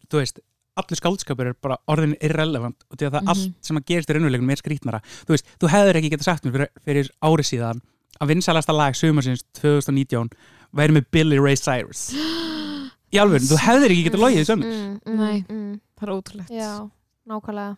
[0.09, 0.39] þú veist,
[0.81, 3.29] allur skáldskapur er bara orðin irrelevant og því að það Mhm.
[3.33, 5.01] allt sem að gerist í raunveruleikunum er skrítnara.
[5.25, 7.81] Þú veist, þú hefur ekki getað sagt mér fyrir, fyrir ári síðan
[8.21, 10.29] að vinsalasta lag sumarsins 2019
[10.75, 12.09] væri með Billy Ray Cyrus.
[13.13, 15.37] Í alveg, þú hefur ekki getað logið því sömur mm, mm, Nei.
[15.49, 16.49] mm, það er ótrúlegt.
[16.53, 16.89] Já,
[17.27, 17.77] nákvæmlega.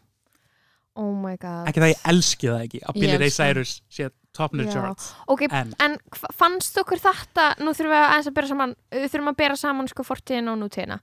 [1.00, 1.68] Oh my god.
[1.72, 3.38] Ekki það ég elski það ekki að Billy Ray það.
[3.38, 4.74] Cyrus sé top in the Já.
[4.76, 5.14] charts.
[5.32, 5.96] Ok, en en
[6.36, 9.88] fannst okkur þetta nú þurfum við aðeins að bera saman við þurfum að bera saman
[9.92, 11.00] sko fortíðin og nútíðina.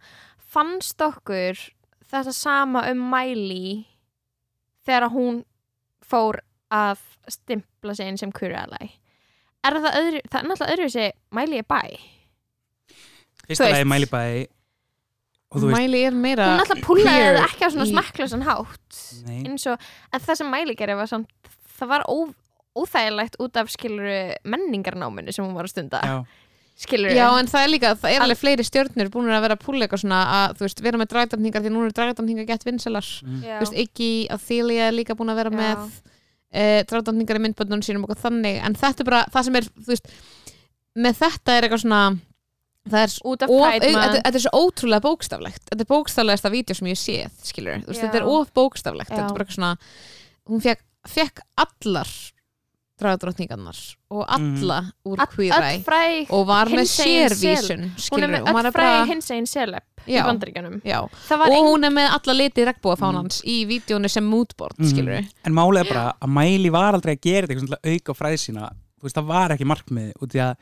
[0.52, 1.56] Fannst okkur
[2.12, 3.84] þetta sama um Miley
[4.88, 5.42] þegar hún
[6.08, 6.40] fór
[6.72, 8.90] að stimpla sig inn sem queer ally.
[9.66, 11.80] Er það öðru, það er náttúrulega öðru þessi Miley er bæ
[13.48, 13.88] fyrsta lagi.
[13.88, 14.22] Mæli bæ
[15.72, 19.64] Miley er meira hún náttúrulega púlaði það ekki á svona í- smekklausan hátt nei, eins
[19.72, 21.30] og, en það sem Miley gerði var samt,
[21.78, 22.16] það var ó,
[22.76, 26.02] óþægilegt út af skiluru menningarnáminu sem hún var að stunda.
[26.04, 26.18] Já,
[26.78, 29.64] skiluru Já, en það er líka, það er alveg fleiri stjörnur búin að vera að
[29.64, 33.08] púla eitthvað svona að, þú veist, vera með dragdamningar því núna er dragdamningar gett vinselar
[33.24, 35.58] mm, þú veist, Iggy, Athelia er líka búin að vera Já.
[35.58, 39.60] með uh, dragdamningar í myndböndunum sínum og eitthvað þannig, en þetta er bara það sem
[39.60, 40.16] er, þú veist,
[40.98, 42.02] með þetta er eitthvað svona
[42.88, 44.20] það er út af of, Pride þetta, Month.
[44.22, 48.00] þetta er svo ótrúlega bókstaflegt þetta er bókstaflegasta vídeo sem ég séð skilur, þú veist,
[48.00, 48.06] Já.
[48.06, 49.26] þetta er of bókstaflegt þetta Já.
[49.26, 49.72] er bara eitthvað svona
[50.48, 52.14] hún fekk, fekk allar
[53.00, 53.78] dragdrottningarnar
[54.10, 58.46] og alla úr All- Queer öll Eye fræg og var með sérvísun hún er með
[58.48, 60.16] öll bara fræg hinsegin seleb í
[61.42, 61.68] var og ein...
[61.68, 64.88] hún er með alla liti regnbúafánans í vídjónu sem moodboard Mhm.
[64.90, 68.70] skilur en málið er bara að Mæli var aldrei að gera þetta auka fræð sína.
[68.98, 70.56] Þú veist, það var ekki markmið út í að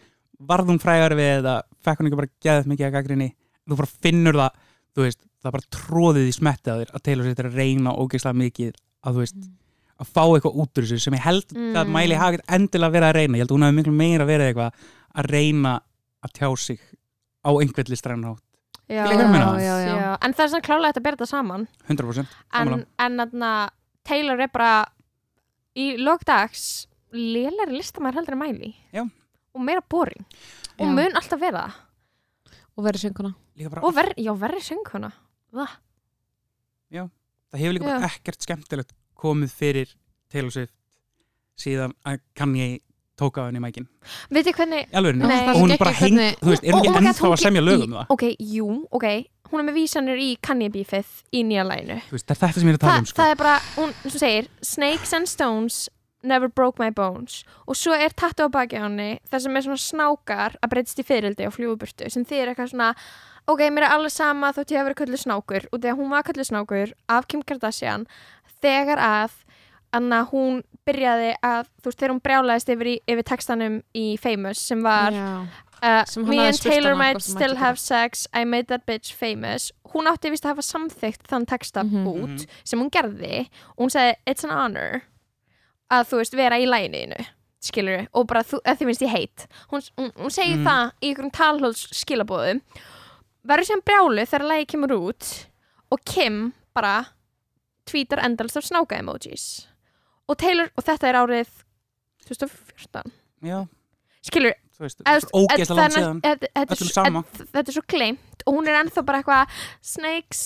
[0.46, 3.28] varð hún frægar við eða fekk hún ekki bara geðið mikið að gaggrinni
[3.66, 4.50] þú bara finnur það,
[4.96, 7.94] þú veist það bara tróðið í smettið að þér að Taylor Swift er að reyna
[7.96, 8.74] ógeðslega mikið
[9.06, 9.40] að þú veist
[10.02, 11.76] að fá eitthvað út úr þessu sem ég held Mm.
[11.80, 13.36] að Mæli hafi endilega verið að reyna.
[13.38, 14.72] Ég held að hún hafi miklu meira verið eitthvað
[15.16, 15.72] að reyna
[16.26, 16.80] að tjá sig
[17.46, 18.34] á einhvern listræðan já?
[18.88, 19.04] Já,
[19.58, 20.18] já, já.
[20.22, 21.64] en það er svona klálega að bera þetta saman.
[21.88, 23.70] 100% en, en aðna,
[24.06, 24.86] Taylor er bara
[25.74, 29.02] í logdags lélæri listamæður heldur en mæli Já.
[29.54, 30.22] og meira boring.
[30.78, 30.92] Og Já.
[30.92, 31.82] mun alltaf vera það.
[32.76, 35.12] Og verið sönguna Líka bara, og ver, já, verri sönguna
[35.56, 35.76] það
[36.92, 39.94] það hefur líka bara ekkert skemmtilegt komið fyrir
[40.32, 40.72] Taylor Swift
[41.60, 41.94] síðan
[42.36, 42.80] kann ég
[43.16, 43.86] tóka henni í mækin.
[44.28, 45.22] Veit ég hvernig í alveg.
[45.22, 47.40] Það og hún er bara geggjað heng, hvernig- þú veist, er hún ekki ennþá að
[47.40, 48.06] semja lögum í- um það?
[48.10, 49.06] Ok, jú, ok.
[49.46, 52.60] Hún er með vísanir í Kanye Beefið í nýja læginu Þú veist, það er þetta
[52.60, 53.22] sem ég er að tala Þa, um sko.
[53.22, 55.88] það er bara, hún svo segir Snakes and stones
[56.22, 57.44] never broke my bones.
[57.68, 60.98] Og svo er tattu á baki á henni þar sem er svona snákar að breytist
[60.98, 62.94] í fyririldi og fljúburtu sem þið er eitthvað svona
[63.48, 65.66] ok, mér er alveg sama þótt ég hef verið köllu snákur.
[65.72, 68.06] Og þegar hún var köllu snákur af Kim Kardashian
[68.62, 69.32] þegar að
[69.92, 74.58] Anna hún byrjaði að þú veist þegar hún brjálaðist yfir, í, yfir textanum í Famous
[74.58, 79.12] sem var uh, Sem Me and Taylor might still have sex I made that bitch
[79.14, 82.06] famous hún átti vist að hafa samþykkt þann texta Mhm.
[82.06, 82.46] út Mhm.
[82.64, 85.02] sem hún gerði og hún sagði it's an honor
[85.90, 87.24] að þú veist vera í læginu
[87.62, 90.66] skilur og bara þú, að þið finnst ég heit hún, hún, hún segir Mhm.
[90.66, 92.60] það í einhverjum talhóls skilabóðum
[93.46, 95.46] verður sem brjálu þegar lægi kemur út
[95.90, 97.06] og Kim bara
[97.86, 99.66] tweetar endalist af snáka emojis.
[100.28, 101.48] Og Taylor, og þetta er árið
[102.26, 103.12] 2014
[103.46, 103.58] Já,
[104.26, 105.30] skilur, þetta er er svo-
[107.80, 109.46] er gleimt og hún er ennþá bara eitthvað
[109.82, 110.42] snakes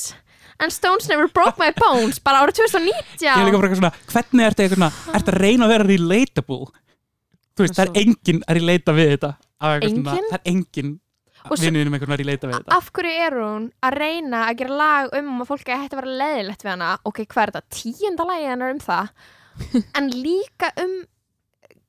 [0.61, 2.18] and stones never broke my bones.
[2.20, 5.40] Bara árið 2019 Ég er líka bara eitthvað svona, hvernig ertu eitthvað svona ertu að
[5.40, 6.64] reyna að vera relatable?
[7.57, 10.29] Þú veist, það er enginn að relata við þetta Af eitthvað svona, Enginn?
[10.31, 10.90] Það er enginn
[11.48, 12.76] Svo- vinnuðinum eitthvað að relata við þetta.
[12.76, 16.18] Af hverju er hún að reyna að gera lag um að fólk ætti að vera
[16.22, 16.90] leðilegt við hana?
[17.05, 19.09] Ok, hvað er þetta, tíunda lagi hennar um það?
[19.98, 20.92] En líka um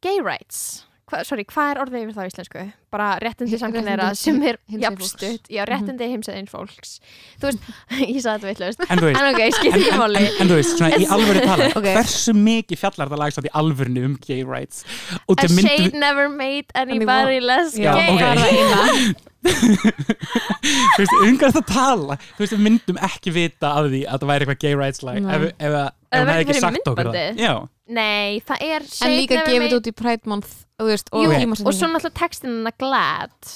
[0.01, 2.63] gay rights hva, sorry, hvað er orðið yfir það á íslensku?
[2.91, 5.49] Bara réttindi samkynneira réttindi sem er jafnstutt.
[5.51, 6.49] Já, réttindi mm -hmm.
[6.49, 6.99] fólks.
[7.41, 7.59] Þú veist,
[8.15, 8.85] ég sagði þetta vitlaust.
[8.87, 11.41] En þú veist, en ok, skipt en, en, en, en þú veist, svona í alvöru
[11.45, 11.89] tala Ok.
[11.95, 14.85] hversu mikið fjallar það lagst í alvörinu um gay rights?
[15.27, 18.09] Og A shade never made anybody less Já, gay.
[18.13, 18.19] ok.
[18.19, 22.17] það er það eina þú veist, umgæðast að tala?
[22.35, 25.17] Þú veist, við myndum ekki vita af því að það væri eitthvað gay rights lag
[25.17, 25.71] ef, ef, ef, ef
[26.11, 27.41] það hefði ekki sagt okkur það.
[27.41, 27.53] Já,
[27.91, 29.77] Nei, það er en líka gefið made.
[29.81, 31.67] út í Pride Month þú veist, og, Jú, tímasetningin.
[31.67, 33.51] og svo náttúrulega textin hennar glad.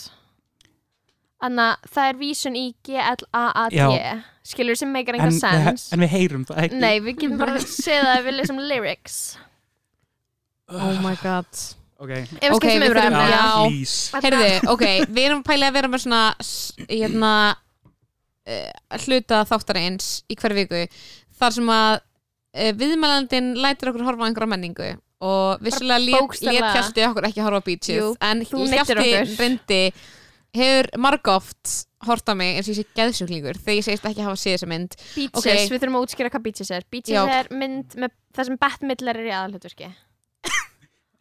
[1.45, 3.87] Þannig að það er vísun í G-L-A-A-D Já.
[4.45, 5.87] skilur sem meikar en, enga við, sens.
[5.93, 6.79] en við heyrum það ekki.
[6.81, 9.17] Nei, við getum bara að segja það við lesum lyrics.
[10.73, 11.49] Oh my god.
[12.01, 13.43] Ok, Ef við Ok, skiptum við yfir að þurfum- efni Já.
[13.67, 14.23] please.
[14.25, 17.31] Heyrðu, ok, við erum pælið að vera með svona s- hérna
[18.45, 20.81] uh, hluta þáttarins í hverju viku.
[21.39, 21.93] Þar sem að
[22.79, 24.91] viðmælandin lætur okkur horfa á einhverja menningu
[25.25, 29.81] og vissulega lét, lét hjalti okkur ekki horfa á beaches en þú hjalti reyndi
[30.55, 31.73] hefur margóft
[32.05, 34.69] hort á mig eins og ég sé geðsjúklingur þegar ég segist ekki hafa séð þessa
[34.71, 35.71] mynd Beaches, Ok.
[35.73, 37.23] við þurfum að útskýra hvað Beaches er Beaches Já.
[37.39, 39.89] er mynd með það sem Bette Midler er í aðalhutverki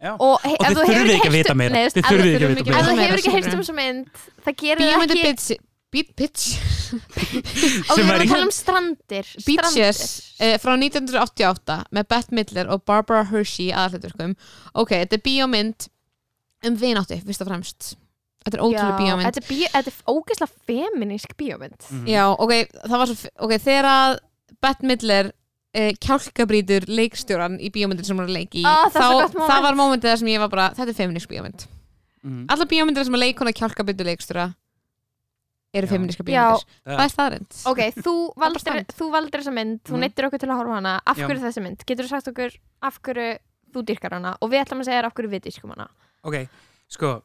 [0.05, 0.11] Já.
[0.20, 1.75] Og, Og þið þurfið ekki að vita meira.
[1.75, 2.83] Þið ef þú- ekki að vita Ef meira.
[2.85, 4.09] þú Meira, hefur ekki heyrst um þessa mynd
[4.44, 5.57] það gerir það ekki
[6.03, 6.59] pitch
[7.91, 10.55] Og við erum að tala um strandir Beaches Strandir.
[10.55, 14.35] uh, frá 1988 með Bette Midler og Barbara Hershey aðalhutverkum
[14.75, 15.87] ok, þetta er bíómynd
[16.65, 17.93] um vináttu, fyrst og fremst
[18.45, 22.07] þetta er ótrúlega bíómynd Þetta er, bí, þetta er ógeðslega feminísk bíómynd Mhm.
[22.09, 22.53] já, ok,
[22.89, 24.19] það var svo ok, þegar að
[24.65, 28.99] Bette Midler uh, kjálkabrýtur leikstjóran í bíómyndin sem hún er að leiki í er svo
[28.99, 29.49] þá, moment.
[29.53, 31.67] það var mómentið þar sem ég var bara, þetta er feministk bíómynd
[32.25, 32.47] Mhm.
[32.49, 34.47] alla bíómyndir sem að leikona kjálkabrýtur leikstjóra
[35.75, 35.91] eru Já.
[35.91, 36.27] feministka Já.
[36.31, 40.01] bíómyndir Það- er staðrind Ok, þú valdir, þú valdir þessa mynd þú Mhm.
[40.05, 40.95] neittir okkur til að horfa á hana.
[41.07, 41.27] Af Já.
[41.27, 42.51] hverju þessi mynd, getur þú sagt okkur
[42.83, 43.39] af hverju
[43.75, 44.37] þú dyrkar hana?
[44.41, 45.89] Og við ætlum að segja af hverju við dyrkum hana.
[46.25, 46.49] Ok,
[46.89, 47.23] sko,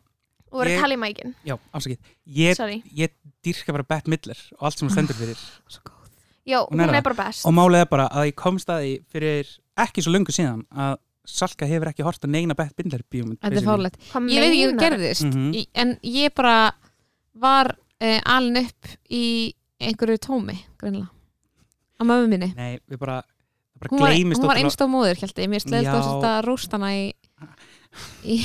[0.52, 2.84] og Ég- að tala í mækin, já, afsakið ég, sorry.
[2.96, 3.10] ég
[3.46, 5.38] dýrka bara Bette Midler og allt sem hún stendur fyrir.
[5.70, 6.10] Svo góð.
[6.48, 7.46] Já, Hún hún, er er bara best.
[7.46, 10.98] Og málið er bara að ég komst að því fyrir ekki svo lungu síðan að
[11.30, 14.74] Salka hefur ekki hort að neina Bette Midler bíómynd þetta er fárlegt ég veit ekki
[14.74, 15.54] hvað gerðist Mhm.
[15.54, 16.72] í, en ég bara
[17.36, 19.24] var uh, alin upp í
[19.80, 21.10] einhverju tómi greinlega
[22.00, 22.54] á mömmu minni.
[22.56, 23.22] Nei, við bara,
[23.76, 25.96] það bara hún var, gleymist hún var einstóð móður held ég, mér sleðist Já.
[25.98, 27.02] að þetta rústana í
[28.30, 28.36] í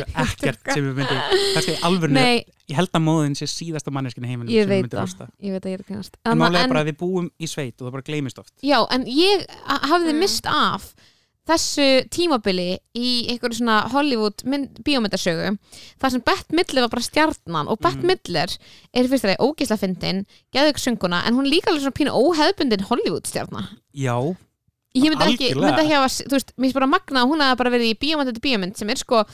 [0.00, 1.18] er ekkert sem við myndum
[1.54, 1.74] kannski
[2.16, 2.38] nei,
[2.70, 5.26] ég held að móðin sé síðasta manneskinu heiminu ég sem við myndum rústa.
[5.44, 7.50] Ég veit að ég er að kynast en málið er bara að við búum í
[7.50, 8.54] sveit og það bara gleymist oft.
[8.64, 10.22] Já, en ég ha- hafði Mm.
[10.24, 10.88] mist af
[11.48, 15.54] þessu tímabili í einhverju svona Hollywood mynd, bíómyndasögu
[16.00, 18.06] þar sem Bette Midler var bara stjarnan og Bette Mhm.
[18.12, 18.56] Midler
[18.94, 23.26] er fyrst að ógisla fyndin, geðug sönguna en hún líka alveg svona pínu óheðbundin Hollywood
[23.26, 24.14] stjarna já,
[24.94, 25.66] ég myndi ekki, Algjörlega.
[25.66, 27.98] myndi ekki hafa, þú veist, mér finnst bara magna að hún hafa bara verið í
[27.98, 29.24] bíómynd eftir bíómynd sem er sko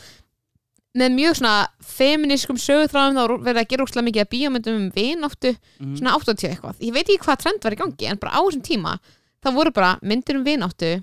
[0.95, 4.91] með mjög svona feminískum sögutráðum þá er verið að gera úrslega mikið að bíómyndum um
[4.95, 5.97] vináttu, Mhm.
[5.99, 8.63] svona 80 eitthvað ég veit ekki hvað trend var í gangi, en bara á þessum
[8.63, 8.99] tíma
[9.45, 11.03] það voru bara myndir um vináttu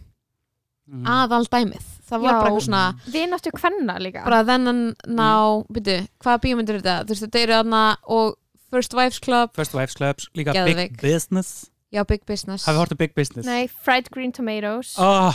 [0.92, 1.06] Mhm.
[1.08, 1.84] aðal dæmið.
[2.12, 2.40] Það var Já.
[2.42, 4.24] bara eitthvað svona, Vináttu kvenna líka.
[4.26, 5.66] bara þennan ná, Mm.
[5.72, 7.06] byrju, hvaða bíómyndir er þetta?
[7.06, 8.36] Þú veist, þetta eru þarna og
[8.70, 9.54] First Wives Club.
[9.56, 10.76] First Wives Clubs, líka Geðveik.
[10.76, 11.70] Big Business.
[11.94, 12.66] Já, Big Business.
[12.66, 13.46] Hafið hort að Big Business?
[13.46, 14.96] Nei, Fried Green Tomatoes.
[14.98, 15.34] Oh,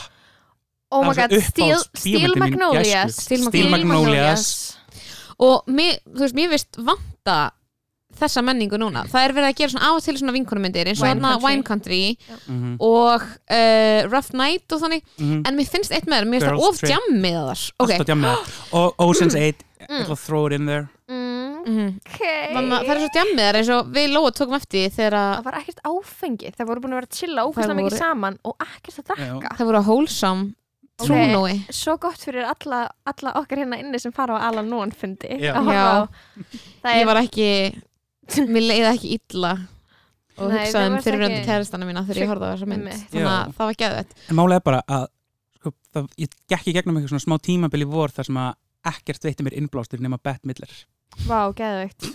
[0.92, 3.16] Oh my god, Steel, Steel Magnolias.
[3.16, 4.76] Steel Magnolias.
[5.38, 7.50] og mér, þú veist, mér vist vanta
[8.20, 11.00] þessa menningu núna það er verið að gera svona á og til svona vinkonumyndir eins
[11.02, 11.46] og Wine hérna Country.
[11.46, 12.02] Wine Country
[12.46, 15.42] Mhm, og uh, Rough Night og þannig mhm.
[15.46, 16.90] en mér finnst eitt með þær, mér finnst það Girls of Trip.
[16.96, 18.60] jammið að þar alltaf ok, djamið það.
[18.80, 20.06] og Ocean's 8 ég Mm.
[20.10, 22.20] að throw it in there mm, mm Ok
[22.56, 25.16] Þannig að það er svo jammið þar eins og við Lóa tókum eftir því þegar
[25.36, 28.38] Það var ekkert áfengi, það voru búin að vera að chilla ófæslega mikið voru- saman
[28.50, 30.46] og ekkert að drakka það voru að wholesome
[30.96, 31.06] Ok.
[31.06, 32.80] trúnói Svo gott fyrir alla,
[33.12, 35.52] alla okkar hérna inni sem fara á Alan Nóan fundi Já.
[35.60, 35.86] að Já.
[36.82, 37.48] Það ég er, var ekki
[38.54, 39.52] mér leiði ekki illa
[40.36, 43.06] og Nei, hugsaði um fyrirvændi ekki- kæristana mína þegar ég horfði á þessa mynd Einmitt.
[43.12, 43.54] þannig að Já.
[43.56, 45.06] það var geðvett en málega er bara að
[45.60, 48.52] sko, það, ég gekk í gegnum eitthvað svona smá tímabil í vor þar sem að
[48.92, 50.74] ekkert veitti mér innblástur nema Bette Midler
[51.26, 52.10] vá, geðveikt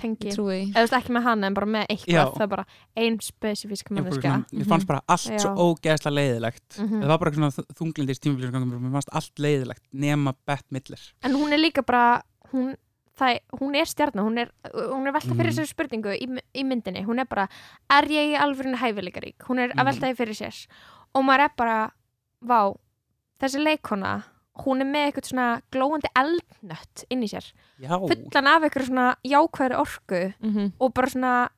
[0.00, 0.60] Tengi ég trúi því.
[0.72, 2.22] Eða þú veist ekki með hann en bara með eitthvað Já.
[2.34, 2.64] Það er bara
[3.04, 5.38] ein spesifísk manneska mér fannst bara allt Já.
[5.44, 7.02] svo ógeðslega leiðilegt Mhm.
[7.04, 11.52] það var bara svona þunglindis tímabilið mér fannst allt leiðilegt nema Bette Midler En hún
[11.52, 12.72] er líka bara hún,
[13.18, 15.58] það, hún er stjarnar hún er, hún er velta fyrir Mhm.
[15.58, 17.48] sér spurningu í, í myndinni, hún er bara
[17.90, 19.86] er ég í alvörinu hæfileikarík, hún er að Mhm.
[19.86, 20.66] velta því fyrir sér.
[21.14, 21.92] Og maður er bara
[22.44, 22.74] vá,
[23.40, 24.24] þessi leikona
[24.64, 29.16] hún er með eitthvað svona glóandi eldnött inn í sér, já, fullan af eitthvað svona
[29.24, 30.72] jákvæður orku Mhm.
[30.80, 31.48] og bara svona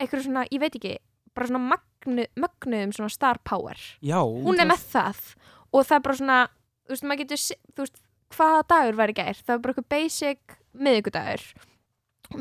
[0.00, 0.98] eitthvað svona, ég veit ekki
[1.34, 1.74] bara svona
[2.06, 3.74] magnu, mögnuðum svona star power.
[4.02, 5.34] Já hún er með það.
[5.72, 6.48] Og það er bara svona
[6.86, 8.00] þú veist, maður getur, þú veist,
[8.30, 10.38] hvaða dagur var í gær það var bara eitthvað basic
[10.74, 11.44] miðvikudagur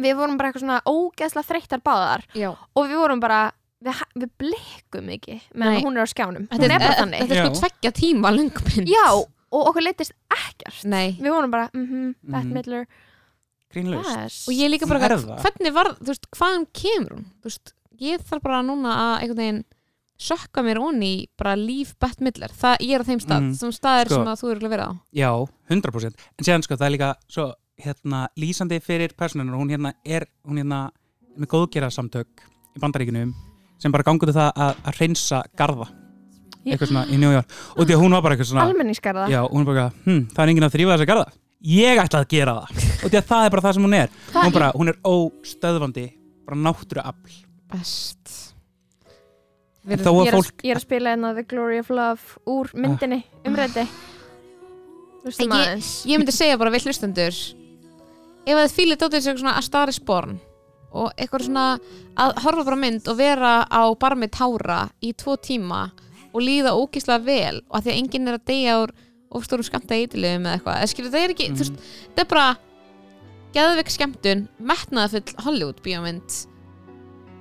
[0.03, 2.49] við vorum bara eitthvað svona ógeðslega þreyttar báðar Já.
[2.75, 3.51] og við vorum bara
[3.83, 5.83] við, við blikkum ekki meðan Nei.
[5.83, 7.59] hún er á skjánum Þetta hún er bara er, þannig þetta er sko Já.
[7.61, 9.05] tveggja tíma lungmynd já,
[9.53, 11.11] og okkur leittist ekkert Nei.
[11.19, 12.53] við vorum bara, mhm, Bette Mhm.
[12.53, 12.85] Midler
[13.73, 14.47] grínlaust yes.
[14.47, 15.41] og ég líka bara, Er hvað- það?
[15.45, 19.37] hvernig var, þú veist, hvaðan kemur hún þú veist, ég þarf bara núna að einhvern
[19.43, 19.63] veginn
[20.23, 23.55] sökka mér onni bara líf Bett Midler, það ég er á þeim stað Mhm.
[23.55, 24.15] sem staðir Sko.
[24.15, 27.15] sem að þú eru að vera á Já, 100% En séðan sko, það er líka
[27.27, 30.86] svo hérna, lýsandi fyrir personunar hún hérna er hún hérna
[31.33, 32.43] er með góðgerðarsamtök
[32.77, 33.33] í bandaríkinum
[33.81, 35.88] sem bara gangur til það að, að hreinsa garða.
[36.63, 37.55] Eitthvað svona í New York.
[37.75, 40.43] Og því að hún var bara eitthvað svona almenningskarða já, hún var bara, hm, það
[40.45, 41.25] er enginn að þrýfa þessa garða.
[41.73, 42.86] Ég ætla að gera það.
[43.03, 44.13] Og því að það er bara það sem hún er.
[44.31, 46.05] Það- hún, bara, hún er óstöðvandi
[46.47, 47.36] bara náttúru afl
[47.73, 48.53] best.
[49.83, 51.79] En Við þó ég að er, fólk að, ég er að spila hérna The Glory
[51.81, 53.83] of Love úr myndinni, umrætti
[55.23, 57.36] Hlustum En aðeins ég myndi segja bara við hlustendur
[58.43, 60.39] ef þið fílið dóttir sig svona að stari sporn
[60.93, 61.67] og eitthvað svona
[62.21, 65.88] að horfa bara mynd og vera á barmi tára í tvo tíma
[66.34, 68.93] og líða ógislega vel og að því að enginn er að deyja úr
[69.34, 72.47] ofstóru skamta eitthilum eða eitthvað eða skilur það er ekki, þú veist, það er bara
[73.58, 76.39] geðveik skemmtun, metnaðafull Hollywood bíómynd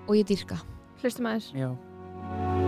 [0.08, 0.60] og ég dýrka.
[1.02, 2.61] Hlustum aðeins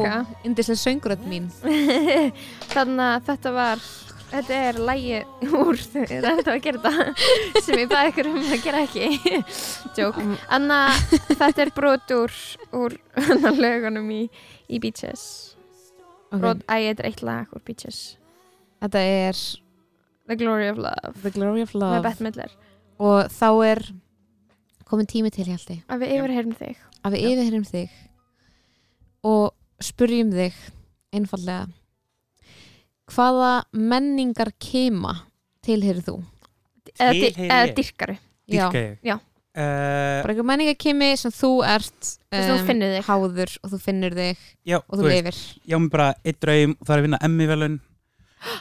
[0.07, 1.47] Salka indislega söngröð mín.
[2.73, 3.87] Þannig að þetta var
[4.27, 5.19] Þetta er lægi
[5.55, 9.37] úr þetta gera þetta sem ég baði ykkur um að gera ekki.
[9.99, 10.17] Jók
[10.51, 10.79] Anna,
[11.29, 12.33] þetta er brot úr
[12.75, 12.97] úr
[13.55, 14.25] lögunum í,
[14.67, 15.23] í Beaches.
[16.33, 18.01] Brot, æ, þetta er eitt lag úr Beaches.
[18.83, 19.39] Þetta er
[20.27, 21.13] The Glory of Love.
[21.23, 22.01] The Glory of með Love.
[22.09, 22.57] Bette Midler.
[22.99, 23.83] Og þá er
[24.91, 25.79] komin tími til hjalti.
[25.87, 26.83] Að við yfirheyrum þig.
[26.99, 27.29] Að við Já.
[27.31, 27.95] yfirheyrum þig.
[29.31, 30.53] Og spurjum þig
[31.13, 31.67] einfallega
[33.13, 35.13] hvaða menningar kema
[35.65, 36.17] tilherir þú?
[36.97, 38.13] eða, eða dýrka
[38.47, 39.17] ég Já.
[39.57, 43.05] Eh, bara einhver menningarkemi sem þú ert að þú finnur þig.
[43.07, 44.37] háður og þú finnur þig
[44.69, 45.37] já, og þú lifir.
[45.65, 47.79] ég á mig bara eitt draum og það er að vinna Emmy velun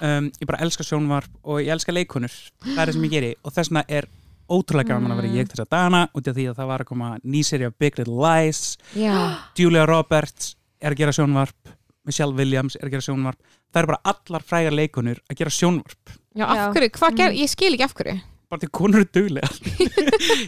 [0.01, 2.33] um, ég bara elska sjónvarp og ég elska leikonur
[2.65, 3.35] það er það sem ég geri.
[3.45, 4.09] Og þess vegna er
[4.49, 5.37] ótrúlega gaman að vera Mm.
[5.37, 7.77] ég þess að dana út af því að það var að koma ný seri af
[7.79, 11.75] Big Little Lies já, Julia Roberts er að gera sjónvarp
[12.07, 13.39] Michelle Williams er að gera sjónvarp.
[13.75, 16.13] Það eru bara allar frægar leikonur að gera sjónvarp.
[16.39, 17.39] Já, af hverju, hvað ger, Mm.
[17.43, 18.21] ég skil ekki af hverju.
[18.49, 19.49] Bara til konur eru er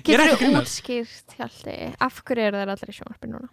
[0.07, 3.49] Getur þú útskýrt Hjalti af hverju eru þær allir í sjónvarpi núna?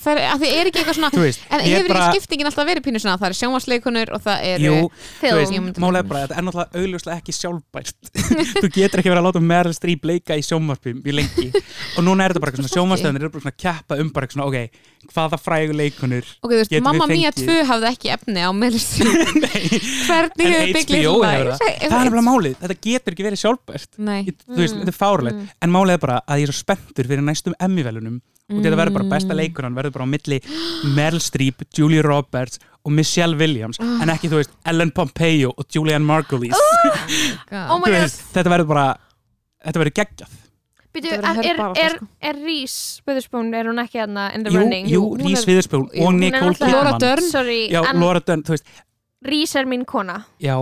[0.00, 2.48] Það er, að þið er ekki eitthvað svona veist, en hefur er bara ekki skiptingin
[2.48, 3.18] alltaf verið pínu svona?
[3.20, 4.76] Það er sjónvarsleikunur og það er jú,
[5.20, 7.98] þú veist, málega bara þetta er náttúrulega augljóslega ekki sjálfbært.
[8.62, 11.46] Þú getur ekki verið að láta Meryl Streep leika í sjónvarpi mjög lengi.
[11.98, 14.24] Og núna er þetta bara eitthvað svona sjónvarstöðunir eru bara svona að keppa um bara
[14.24, 14.58] eitthvað svona ok,
[15.12, 19.12] hvaða frægu leikunur ok, þú veist, Mamma fengið- 2 hafði ekki efni á meðlistum
[19.44, 19.62] Nei,
[20.08, 20.88] hvernig hefur Lies
[21.60, 21.72] það.
[21.82, 23.90] Er nefnilega málið, þetta getur ekki verið sjálfbært
[28.50, 29.10] og þetta verður bara Mm.
[29.14, 30.38] besta leikunan verður bara á milli
[30.96, 34.02] Meryl Streep, Julie Roberts og Michelle Williams Ah.
[34.02, 36.56] en ekki þú veist Ellen Pompeo og Julianne Margulies
[37.70, 38.00] Oh my Þú god.
[38.00, 38.86] veist, þetta verður bara
[39.64, 40.38] þetta verður geggjað
[40.92, 42.06] Býtu, er, er, er, sko.
[42.20, 44.86] er Rís Witherspoon, er hún ekki hérna in the jú, running?
[44.90, 46.72] jú, Witherspoon jú, og Nicole Kidman
[47.94, 48.42] Laura Dern,
[49.24, 50.56] Rís er mín kona já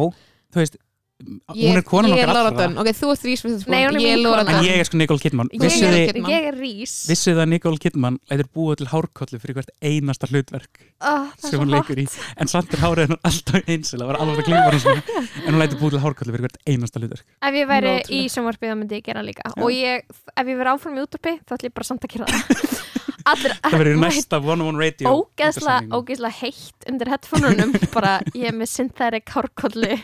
[0.53, 0.76] þú veist,
[1.21, 2.53] hún er konan ég okkar allra.
[2.57, 5.51] Dönn, ok, þú ert Rís ég en ég er sko Nicole Kidman.
[5.55, 9.41] Ég vissu er ég er rís vissu þið að Nicole Kidman lætur búa til hárkollu
[9.43, 12.07] fyrir hvert einasta hlutverk oh, það er sem svo hún leikur í?
[12.41, 15.27] en samt er hárið hennar alltaf eins það var alveg að klíma hann svona.
[15.45, 17.27] En hún lætur búa til hárkollu fyrir hvert einasta hlutverk.
[17.41, 18.14] Ef ég væri Ótrúlegt.
[18.16, 19.47] í sjónvarpið þá myndi ég gera líka.
[19.51, 19.59] Já.
[19.61, 22.31] og ég, ef ég verið áfram í útvarpi þá ætlum ég bara samt að gera
[22.31, 22.79] það.
[23.31, 27.75] Allir það verður næsta One on One Radio ógeðsla, heitt undir headphoneunum.
[27.95, 29.99] Bara ég er með synthetic hárkollu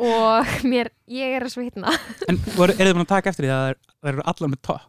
[0.00, 1.92] og mér, ég er að svitna.
[2.28, 4.60] En voru, eru þið búin að taka eftir því að það er- eru allar með
[4.70, 4.86] topp?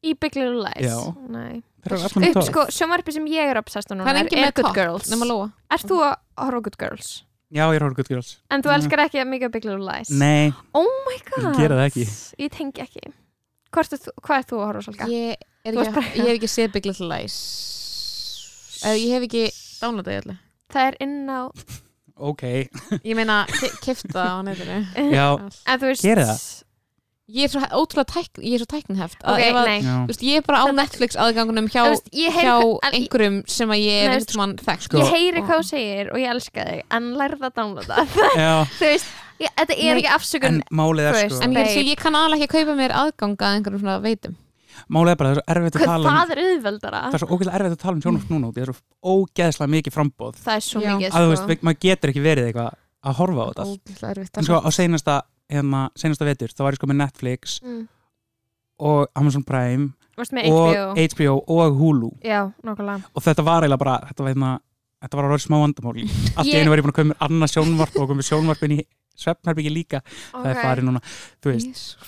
[0.00, 0.86] Í Big Little Lies.
[0.88, 1.00] Já.
[1.28, 1.62] Nei.
[1.84, 2.46] það eru allar með upp topp.
[2.50, 4.64] sko, sjónvarpið sem ég er obsessed á núna það er er, engin er með Good
[4.66, 5.10] topp, Girls.
[5.12, 5.50] nema Lóa.
[5.76, 7.08] Ert þú að horfa á Good Girls?
[7.50, 8.30] já ég er horfður Good Girls.
[8.50, 10.10] En þú elskar ekki mikið Big Little Lies?
[10.10, 12.04] nei, Oh my god ég gera það ekki.
[12.44, 13.12] Ég tengi ekki.
[13.72, 15.06] Hvort er þú, Hvað er þú að horfa á Salka?
[15.10, 17.36] ég, er Þú ekki, varst bara- ég hef ekki séð Big Little Lies.
[18.84, 19.44] Eða ég hef ekki
[19.82, 20.38] downloadað ég allir
[20.70, 21.40] Það er inn á
[22.20, 22.42] ok,
[23.04, 23.42] ég meina,
[23.84, 24.80] kifta á netinu.
[25.16, 25.26] Já,
[25.66, 26.42] En þú veist Gerið það?
[27.30, 29.80] ég er svo ótrúlega tækn, ég er svo tæknheft að Ok, ef að, nei.
[29.86, 29.92] Já.
[30.02, 32.56] þú veist, ég er bara á Netflix aðgangunum hjá, Þú veist, ég heyri, hjá
[32.88, 34.86] en, einhverjum sem að ég Nei, er einhvern mann þekkt.
[34.88, 38.04] Sko- Ég heyri hvað þú segir og ég elska þig En lærða að downloada
[38.34, 38.50] já,
[38.80, 39.14] Þú veist,
[39.46, 41.86] ég, þetta er Nei, ekki afsökun en málið er Þú sko veist, en ég, skil,
[41.94, 44.34] ég kann aðalega ekki að kaupa mér aðganga að einhverjum svona veitum
[44.88, 47.22] er bara, það er svo erfitt að Hvað tala um það er auðveldara það er
[47.22, 49.96] svo ógeðslega erfitt að tala um sjónvarp núna út í það er svo ógeðslega mikið
[49.96, 50.90] frambóð Það er svo Já.
[50.90, 51.48] mikið að þú sko.
[51.50, 52.70] veist, maður getur ekki verið eitthvað
[53.00, 53.80] að horfa á þetta allt.
[53.80, 55.16] ógeðslega erfitt en sko á seinasta,
[55.50, 57.82] hérna, seinasta vetur þá var ég sko með Netflix mm.
[58.90, 63.64] og Amazon Prime Varst með og HBO HBO og Hulu Já, nokkulega og þetta var
[63.64, 64.50] eiginlega bara, þetta var hérna
[65.00, 65.94] þetta var að ráða smá vandamál
[66.36, 68.74] allt í Ég- einu var ég búin að koma með annað sjónvarp og komið sjónvarpin
[68.76, 68.80] í
[69.20, 70.00] svefnherbyggi líka.
[70.32, 71.02] Það er farið núna,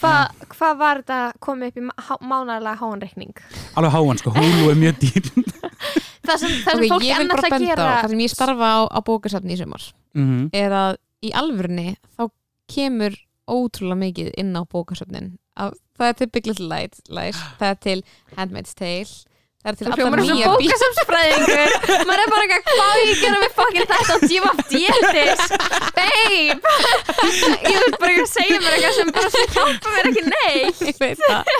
[0.01, 1.87] Hvað hva var þetta komið upp í
[2.33, 3.35] mánarlega háanreikning?
[3.77, 5.31] alveg háan sko, Hulu er mjög dýr.
[6.27, 8.81] Það sem, það sem Ok, fólk ennast að gera á það sem ég starfa á,
[8.95, 9.83] á bókasafni í sumar
[10.15, 10.93] mm er að
[11.27, 12.23] í alvörni þá
[12.71, 13.17] kemur
[13.51, 15.33] ótrúlega mikið inn á bókasafnin.
[15.59, 17.03] Að- það er til Big Little Lies
[17.59, 17.97] það er til
[18.39, 19.11] Handmaid's Tale
[19.63, 21.71] það er til Það allar hljómar sem nýja bí bókasamsfræðingur
[22.09, 24.13] Maður er bara ekki hvað á ég að gera með fucking þetta?
[24.13, 25.43] Og djíma af dietis
[25.99, 26.61] Babe.
[27.69, 30.83] Ég vil bara ekki að segja mér eitthvað sem bara sem hjálpa mér ekki neitt.
[30.89, 31.53] Ég veit það.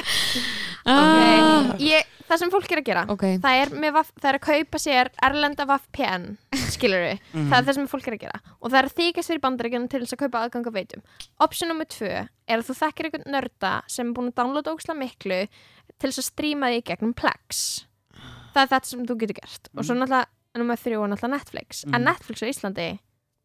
[0.83, 1.87] Ah, okay.
[1.93, 4.45] ég, Það sem fólk er að gera ok, Það er, með, vaff- það er að
[4.47, 6.23] kaupa sér erlenda VPN
[6.73, 7.49] skilur við, Mhm.
[7.51, 8.39] það er það sem fólk er að gera.
[8.63, 11.03] Og það er að þykast fyrir bandaríkjunum til þess að kaupa aðgang að veitum.
[11.45, 12.11] Option nummer tvö
[12.49, 15.41] er að þú þekkir einhvern nörda sem er búin að downloada óksla miklu
[16.01, 17.85] til þess að stríma því í gegnum Plex
[18.55, 19.69] það er þetta sem þú getur gert.
[19.77, 20.27] Og svo náttúrulega
[20.59, 21.85] nummer þrjú er náttúrulega Netflix.
[21.85, 22.05] En Mhm.
[22.05, 22.99] Netflix á Íslandi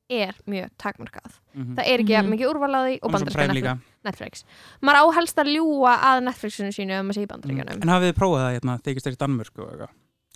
[0.09, 1.31] er mjög takmarkað.
[1.55, 1.75] -hmm.
[1.75, 2.31] það er ekki mm Mhm.
[2.33, 4.43] mikið úrvalaði og Prime Netflix, Netflix.
[4.81, 7.81] Maður áhelst að ljúa að Netflixinu sínu um að sé í bandaríkjunum.
[7.81, 9.87] En hafið þið prófað það hérna, þykist þér í Danmörku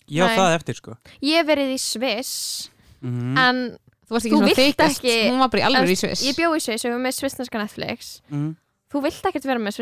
[0.09, 0.97] ég á það eftir sko.
[1.21, 2.69] Ég verið í Sviss
[3.01, 5.91] mm en þú varst ekki Þú svona vilt þykast ekki- hún var bara í alvöru
[5.91, 6.23] í Sviss.
[6.27, 8.21] Ég bjó í Sviss og við með svissneska Netflix.
[8.31, 8.55] -hmm.
[8.91, 9.73] Þú vilt ekkert vera með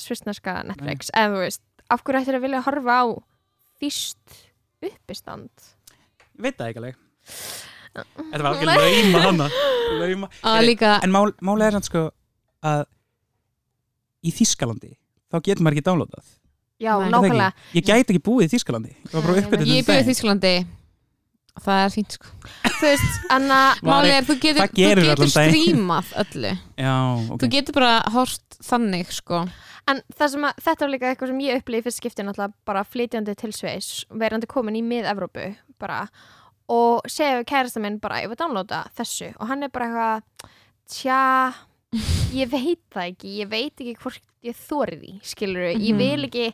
[0.00, 1.60] svissneska Netflix eða þú veist,
[1.90, 3.22] af hverju ættir að vilja horfa á
[3.82, 4.36] þýst
[4.86, 5.50] uppistand?
[6.36, 7.00] Ég veit það ekki alveg.
[7.96, 9.50] Þetta var alveg lauma hana.
[10.00, 10.30] Lauma.
[10.66, 12.06] Líka, en mál, málega er sann sko
[12.66, 12.86] að
[14.26, 14.96] í Þískalandi
[15.30, 16.32] þá getur maður ekki downloadað.
[16.82, 17.52] Já, nákvæmlega.
[17.76, 20.56] Ég gæti ekki búið í Þískalandi ég var bara Nei, uppið ég byrði Þísklandi
[21.64, 22.32] það er fínt sko.
[22.66, 26.52] Þú veist, Anna Málið er, þú getur, þú getur strímað öllu.
[26.76, 26.96] Já,
[27.32, 27.38] ok.
[27.40, 29.46] þú getur bara hort þannig sko
[29.86, 32.82] En það sem að, þetta var líka eitthvað sem ég upplýði fyrst skipti náttúrulega bara
[32.84, 35.44] flytjandi til Sviss verandi komin í mið-Evrópu
[35.78, 36.00] bara.
[36.74, 39.28] Og segja kærasta minn bara ég vil downloada þessu.
[39.38, 40.50] Og hann er bara eitthvað
[40.90, 41.20] tja,
[42.34, 45.98] ég veit það ekki ég veit ekki hvort ég þori því skilur ég Mhm.
[46.02, 46.48] vil ekki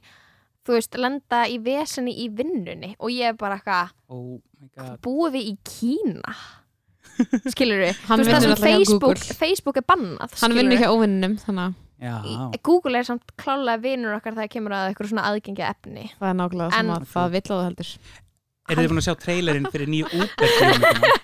[0.66, 2.94] þú veist, lenda í vesenni í vinnunni.
[3.00, 5.00] Og ég er bara eitthvað oh my god.
[5.02, 6.34] Búið við í Kína?
[7.52, 9.18] Skilur Hann þú veist það sem Facebook.
[9.40, 14.16] Facebook er bannað hann vinnur hjá óvinnum þannig að Í- Google er samt klálega vinur
[14.18, 16.08] okkar þegar kemur að eitthvað svona aðgengi efni.
[16.18, 17.92] Það er nákvæmlega sem En- að það vill á það heldur.
[18.70, 21.08] Eru þið búin að sjá trailerinn fyrir nýju Uber bíómyndina?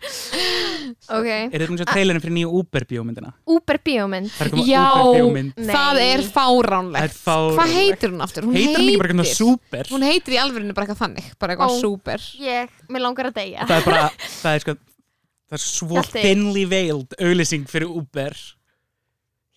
[1.09, 3.31] Ok, eru þið búin að sjá trailerinn fyrir nýju Uber bíómyndina?
[3.49, 4.85] Uber er að koma Já.
[5.23, 7.15] Uber það er er fáránlegt.
[7.23, 7.59] Fáránlegt.
[7.59, 8.49] hvað heitir hún aftur?
[8.49, 9.91] hún heitir hann ekki bara eitthvað super?
[9.93, 11.81] hún heitir í alvörinu bara eitthvað þannig bara eitthvað Ó.
[11.83, 13.67] súper ég, mér langar að deyja.
[13.71, 14.05] Það er bara,
[14.43, 14.77] það er sko
[15.49, 18.37] það er svo thinly veiled auðlýsing fyrir Uber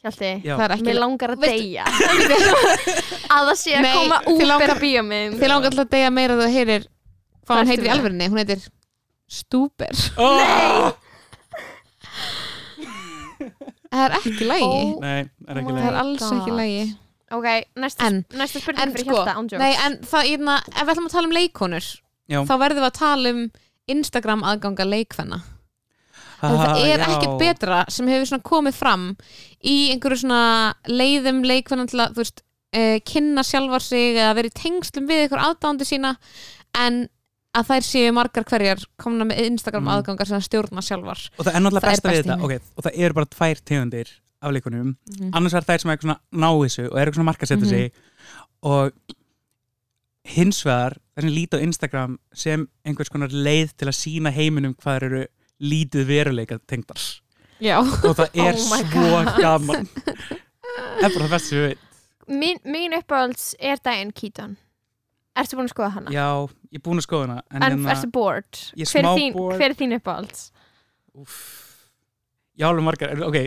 [0.01, 1.83] Hjalti, það er ekki mér langar að deyja.
[3.35, 6.09] Að það sé að Nei, koma þið Uber langar- bíómynd þið langar alltaf að deyja
[6.15, 7.93] meira að þú heyrir hvað Hvað hún ertu heitir í með?
[7.95, 8.63] alvörinu hún heitir
[9.31, 10.89] Stúber oh!
[13.91, 14.73] það er ekki lægi Ó,
[15.03, 16.35] nei, það er ekki Oh my það leið er alls God.
[16.41, 16.83] ekki lægi
[17.31, 17.47] ok,
[17.85, 20.93] næsta, En- næsta spurning en fyrir sko, Hjalta ándjók nei en það, hérna, ef við
[20.95, 21.87] ætlum að tala um leikonur
[22.31, 22.39] Já.
[22.47, 23.41] þá verðum við að tala um
[23.95, 25.41] Instagram aðganga leikvenna
[26.41, 27.07] það Ah, er já.
[27.07, 29.15] ekkert betra sem hefur komið fram
[29.63, 32.41] í einhverju svona leiðum leikvennan til að veist,
[32.75, 36.15] uh, kynna sjálfar sig eða verið tengslum við ykkur aðdándi sína
[36.75, 37.07] en
[37.53, 39.91] að þær séu margar hverjar komna með Instagram Mm.
[39.97, 42.97] aðgangar sem að stjórna sjálfar og það er náttúrulega besta við þetta okay, og það
[43.03, 44.07] eru bara tvær tegundir
[44.41, 45.31] af leikunum Mhm.
[45.35, 47.69] annars er þær sem er svona ná þessu og eru svona markasetja Mhm.
[47.69, 47.91] sig
[48.63, 48.91] og
[50.23, 54.75] hins vegar það sem líti á Instagram sem einhvers konar leið til að sína heiminum
[54.75, 55.25] hvað eru
[55.61, 57.01] lítið veruleika tengdar
[57.61, 59.31] Já, og það er Oh my svo God.
[59.41, 61.87] gaman það er bara það besta sem við veit
[62.31, 64.57] Mín, mín uppáhalds er Diane Keaton
[65.37, 66.11] Ertu búin að skoða hana?
[66.11, 66.25] já,
[66.71, 68.61] ég er búin að skoða hana en, En hérna, ertu bored?
[68.79, 69.57] Ég er hver, er smá þín, bored.
[69.61, 70.41] hver er þín uppáhalds?
[71.15, 71.37] úff,
[72.59, 73.37] já, alveg margar ok,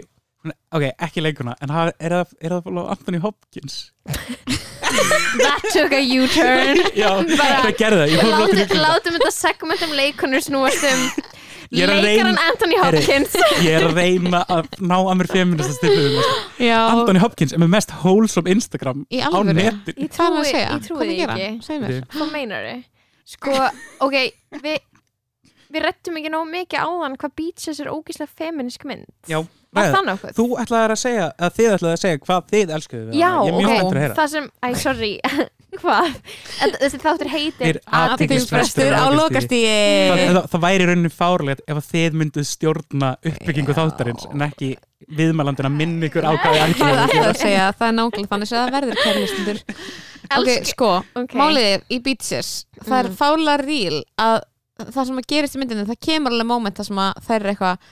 [0.45, 3.79] hún- ok, ekki leikuna en það- er það, er það bara Anthony Hopkins
[4.85, 9.33] That took a U-turn já, Bara- það gerði það, ég fór flott Látum, látum þetta
[9.35, 12.77] segment um leikonur snúast um Ég er leikaran reyna- Anthony.
[12.85, 13.35] Hopkins.
[13.65, 16.79] ég er að reyna að ná að mér feminista stipuðum já.
[16.93, 21.37] Anthony Hopkins er með mest wholesome Instagram Í á netin Ég trúi, ég trúi er
[21.37, 22.03] ekki.
[22.15, 22.83] Hvað meinar þau?
[23.25, 23.55] Sko,
[24.05, 24.17] ok,
[24.61, 24.79] við
[25.75, 29.09] við rettum ekki nóg mikið áðan hvað Beaches er ógíslega feminisk mynd.
[29.27, 29.41] Já,
[29.75, 33.65] þú ætlaði að segja að þið ætlaði að segja hvað þið elskuðu Já, er ok,
[33.65, 34.15] spenntur að heyra.
[34.21, 35.13] Það sem, æ, sorry
[35.81, 36.09] hvað?
[36.81, 41.89] Þessi þáttur heitir Athyglisbrestur á lokastíi það, það, það væri í rauninni fárlegt ef að
[41.93, 44.71] þið mynduð stjórna uppbyggingu þáttarins en ekki
[45.19, 48.75] viðmælandina minn ykkur ákvæði Það er alltaf að segja, það er nákvæmlega þannig að það
[48.79, 49.63] verður kærlistundur
[50.35, 51.35] Ok, sko, Ok.
[51.37, 53.17] málið er í Beaches það er Mm.
[53.21, 54.39] fála ríl að
[54.81, 57.51] það sem að gerist í myndinu, það kemur alveg moment það sem að þær er
[57.53, 57.91] eitthvað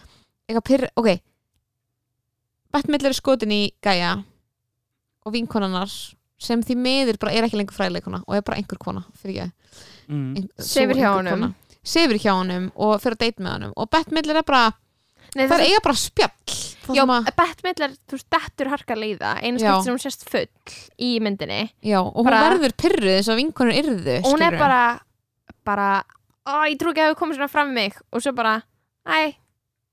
[0.48, 1.10] eitthvað pyrr, ok.
[2.72, 4.14] Batmill er skotin í Gaia
[5.26, 5.92] og vinkonarnar
[6.42, 9.52] sem því miður bara er ekki lengur fræðileikona og er bara einhver kona fyrir ég.
[10.10, 10.48] Mm.
[10.58, 11.52] Sefur hjá honum.
[11.86, 13.74] Sefur hjá honum og fyrir að date með honum.
[13.78, 14.72] Og Batmill er bara,
[15.34, 16.56] Nei, það er eiga bara spjall.
[16.82, 19.30] Það Já, sem að, Batmill er, þú veist, dettur harka leiða.
[19.40, 20.48] Einu skipt sem hún sést full
[21.00, 21.60] í myndinni.
[21.86, 24.82] Já, og hún bara- verður pyrruð eins og vinkonur yrðu og hún er bara
[25.64, 25.86] bara,
[26.44, 27.94] ó, ég trú ekki að það komið svona fram mig.
[28.12, 28.56] Og svo bara,
[29.06, 29.34] æ,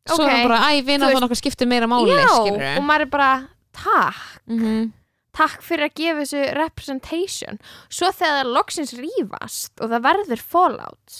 [0.10, 2.26] svo ok er hann bara, æ, Þú vinna veist- þannig okkur skiptir meira máli já,
[2.26, 2.78] skilurðu.
[2.78, 3.32] og maður er bara
[3.72, 4.91] takk, Mhm.
[5.40, 11.20] Takk fyrir að gefa þessu representation svo þegar það loksins rífast og það verður fallout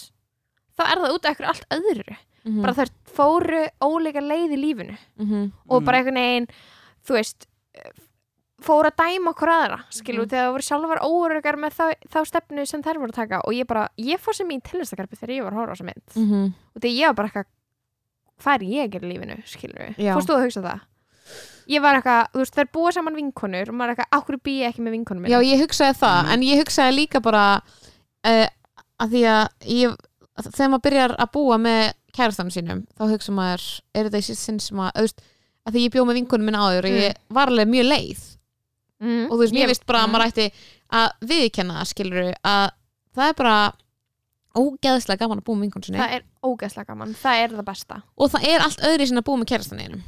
[0.76, 2.62] þá er það út af eitthvað allt öðru Mhm.
[2.64, 5.52] bara þær fóru óleika leið í lífinu Mhm.
[5.68, 5.84] og Mm.
[5.84, 6.46] bara einhvern veginn
[7.04, 7.46] þú veist
[8.64, 10.30] fóru að dæma okkur aðra skilur, Mhm.
[10.30, 13.52] þegar það voru sjálfar óörgar með þá, þá stefnu sem þær voru að taka og
[13.54, 16.16] ég bara, ég fór sem mín tillistakarpi þegar ég var að horfa á þessa mynd
[16.16, 16.54] Mhm.
[16.76, 17.44] og þegar ég var bara eitthvað
[18.40, 20.14] hvað er ég að gera í lífinu, skilur Já.
[20.16, 20.80] fórstu að hugsa það
[21.68, 24.60] ég var eitthvað, þú veist, þær búa saman vinkonur og maður er eitthvað, áhverju býð
[24.62, 26.32] ég ekki með vinkonum Já, ég hugsaði það, Mhm.
[26.32, 27.44] en ég hugsaði líka bara
[28.26, 28.46] uh,
[29.00, 29.96] að því að ég,
[30.50, 34.58] þegar maður byrjar að búa með kærastanum sínum, þá hugsa maður er þetta í sinn
[34.60, 35.20] sem að, veist
[35.66, 38.22] að því ég bjó með vinkonum minn áður og ég var alveg mjög leið
[39.00, 39.26] mm.
[39.28, 40.12] og þú veist, mér Ég- veist bara að mm.
[40.16, 40.46] maður ætti
[40.90, 42.70] að viðkenna það, skilur að
[43.14, 43.56] það er bara
[44.58, 48.00] ógeðslega gaman að búa með vinkonum sinni það er ógeðslega gaman, það er það besta
[48.18, 50.00] og það er allt öðri sinna að búa með kærastanum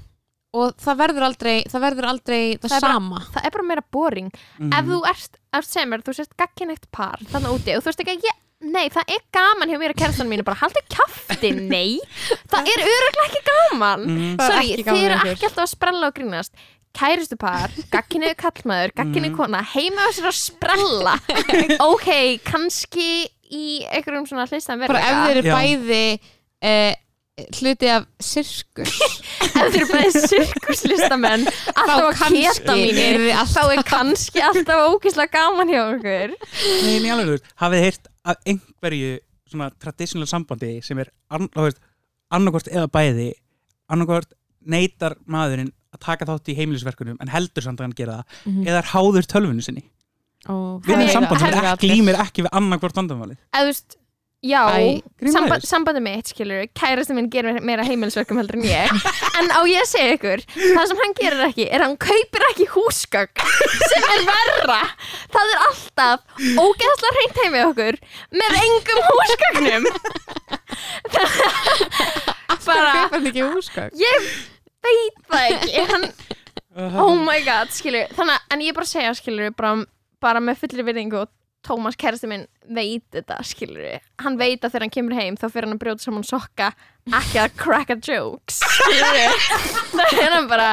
[0.53, 3.21] og það verður aldrei það verður aldrei það, Það er bara- sama.
[3.35, 4.31] það er bara meira boring.
[4.61, 4.73] Mm.
[4.79, 8.01] ef þú ert, ef sem er, þú sést gagginægt par þannig úti og þú veist
[8.07, 11.49] ekki að ég Nei, það er gaman hjá mér og kærastanum mínu bara haldi kjafti,
[11.75, 11.99] nei.
[12.47, 14.05] Það er öruglega ekki gaman.
[14.07, 14.37] Mm.
[14.39, 16.53] Er Sorry, ekki þið eru ekki alltaf að sprella og grínast.
[16.95, 19.37] Kæristu par, gagginni kallmaður gagginni Mm.
[19.41, 21.17] kona, heima á sér að sprella.
[21.91, 22.07] Ok,
[22.47, 23.09] kannski
[23.51, 26.05] í einhverjum svona hlistan bara ef þeir eru bæði
[26.63, 26.95] uh,
[27.59, 28.93] hluti af sirkus.
[29.53, 35.33] Ef þeir eru bæði sirkuslistamenn alltaf að keta mínu yrði þá er kannski alltaf ógislega
[35.39, 36.35] gaman hjá okkur.
[36.87, 39.13] Nei, nei, alveg, hafið þið heyrt af einhverju
[39.53, 41.81] svona traditional sambandi sem er ann- þú veist,
[42.33, 43.31] annarkvort eða bæði
[43.93, 44.33] annarkvort
[44.73, 48.63] neytar maðurinn að taka þátt í heimilisverkunum en heldur samt að hann gera það Mhm.
[48.71, 49.83] eða er háður tölvunni sinni?
[50.49, 53.37] Við erum samband sem er glýmir ekki við annarkvort vandamálið.
[53.53, 53.97] Eða þú veist,
[54.43, 54.63] já
[55.31, 58.91] samba, sambandi mitt, skilur kærastu minn gerir meira heimilisverkum heldur en ég.
[59.39, 62.45] En á ég að segja ykkur það sem hann gerir ekki, er að hann kaupir
[62.51, 63.45] ekki húsgögg
[63.93, 64.81] sem er verra.
[65.37, 68.01] Það er alltaf ógeðslega reynt heimi okkur
[68.43, 69.85] með engum húsgögnum.
[72.67, 73.09] Bara,
[73.99, 74.27] ég
[74.83, 75.83] veit það ekki.
[75.91, 76.05] Hann,
[77.03, 79.85] oh my god, skilur þannig, að- en ég bara segja, skilur bara,
[80.23, 81.31] bara með fullri virðingu og
[81.63, 85.69] Tómas kærasti minn veit þetta, skilur hann veit að þegar hann kemur heim þá fyrir
[85.69, 86.71] hann að brjóta saman sokka
[87.19, 89.37] ekki að cracka jokes skilur
[89.97, 90.73] það er hann bara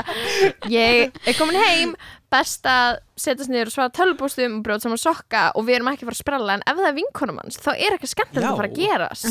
[0.69, 1.93] ég er komin heim
[2.29, 6.05] best að setjast niður og svara tölvbústum og brjóta saman sokka og við erum ekki
[6.05, 8.51] að fara að sprella en ef það er vinkonum hans þá er skemmtilegt Já.
[8.51, 9.27] að fara að gerast.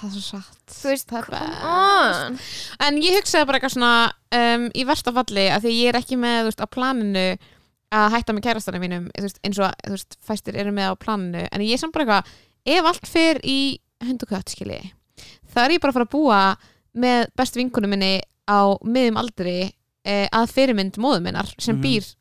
[0.00, 0.60] Það er svo satt.
[0.80, 2.40] Þú veist, það er
[2.86, 3.94] En ég hugsaði bara eitthvað svona
[4.40, 7.26] um, í versta falli að því ég er ekki með veist, á planinu
[7.90, 11.44] að hætta með kærastanum mínum veist, eins og þú veist, fæstir eru með á planinu
[11.50, 12.30] en ég er samt bara eitthvað,
[12.76, 13.58] ef allt fer í
[14.06, 14.80] hund og kött skilji
[15.50, 16.40] það er ég bara að fara að búa
[17.00, 18.12] með bestu vinkunum minni
[18.50, 19.56] á miðum aldri
[20.04, 21.82] eh, að fyrirmynd móðum minnar sem Mhm.
[21.82, 22.14] býr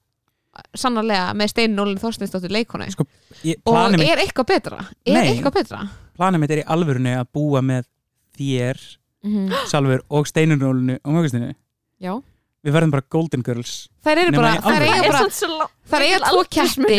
[0.75, 3.05] sannarlega með Steinu Nólin Þorsteinsdóttir leikonu Sko,
[3.47, 4.79] ég, og er eitthvað betra?
[5.05, 5.29] Er Nei.
[5.31, 5.83] eitthvað betra?
[6.19, 7.85] Planið mitt er í alvörunni að búa með
[8.39, 8.81] þér
[9.23, 11.53] mm sjálfur og steinunólinu og mögustinu
[12.01, 12.13] já,
[12.59, 14.87] við verðum bara golden girls þær eru bara þær alvöru.
[14.89, 16.97] eiga Það er bara, þær eiga mikill tvo ketti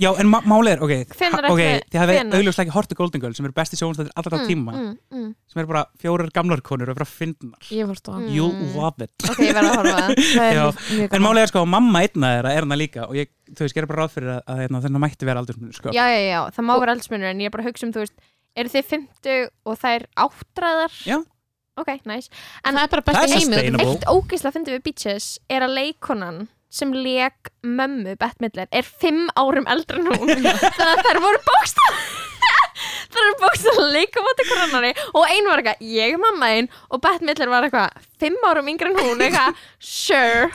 [0.00, 2.38] já en málið er, ok, þið hafið hvenær?
[2.38, 5.28] augljóslega ekki hortið golden girls sem eru besti sjónstættir allra mm, tíma mm, mm.
[5.52, 8.34] sem eru bara fjórar gamlar konur og bara fyndnar ég fórst á hann Mm.
[8.36, 9.98] you'll love it Ok, ég verð að horfa
[10.48, 13.76] er en málið er sko, mamma einna þeirra er hana líka og ég, þú veist,
[13.76, 15.92] gerir bara ráð fyrir að, að hérna, þennan mætti vera aldursmunur sko.
[15.96, 18.04] Já, já, já, það má vera aldursmunur en ég er bara að hugsa um, þú
[18.04, 18.16] veist
[18.60, 20.96] eru þið 50 og þær áttræðar?
[21.08, 21.18] Já.
[21.80, 22.30] Ok, nice.
[22.64, 23.92] En það er bara Það best er í heimi sustainable.
[23.94, 29.24] Eitt ógeðslega fyndið við Beaches er að leikonan sem leik mömmu Bette Midler er fimm
[29.34, 30.28] árum eldri en hún.
[30.30, 31.80] Þannig að þær voru bókst
[33.12, 36.70] þær voru bókst að leika móti koronari og ein var eitthvað, ég er mamma einn
[36.88, 39.24] og Bette Midler var eitthvað, fimm árum yngri en hún.
[39.26, 40.46] Eitthvað, sure.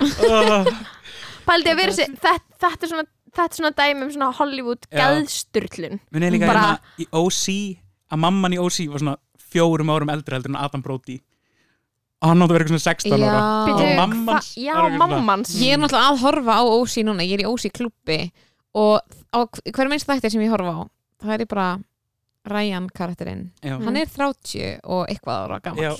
[1.45, 3.05] Pældi að vera sér, þetta, er svona
[3.36, 7.43] þetta er svona dæmi um svona Hollywood gæðsturlun Bara- hérna í OC
[8.13, 9.17] að mamman í OC var svona
[9.56, 11.18] fjórum árum eldri heldur en Adam Brody.
[12.22, 13.26] Og hann áttu að vera eitthvað svona 16 ára.
[13.26, 13.39] Já.
[13.39, 15.49] og Bíddu, mammans hva- já, mammans.
[15.62, 18.20] Ég er náttúrulega að horfa á OC núna ég er í OC klubbi
[18.76, 19.01] og
[19.36, 19.39] á
[19.72, 20.82] hver minnst þættir sem ég horfa á
[21.24, 21.68] það er ég bara
[22.46, 23.43] Ryan karakterinn.
[23.66, 23.76] Já.
[23.82, 25.93] hann er 30 og eitthvað ára gammal Já.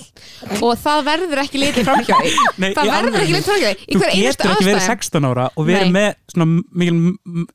[0.62, 1.90] og það verður ekki litið
[2.62, 4.84] Nei, það verður ekki litið í Þú getur ekki verið aðstæðum.
[4.86, 6.46] 16 ára og verið með svona
[6.82, 6.96] mikil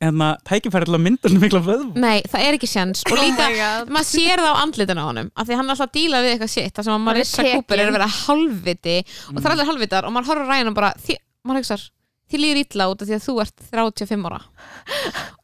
[0.02, 3.48] hérna, tækifæri til að mynda svona mikla vöðv nei, það er ekki sjans og líka
[3.48, 3.94] Oh my God.
[3.96, 6.34] maður sér það á andlitin á honum af því hann er alltaf að díla við
[6.36, 8.98] eitthvað sitt þar sem að er Marissa Cooper er að vera halvviti
[9.32, 11.18] og það er allir halvvitar og maður horfður Ryan og bara því,
[11.48, 11.84] maður hugsar,
[12.32, 14.40] þið líður illa út af því að þú ert 35 ára.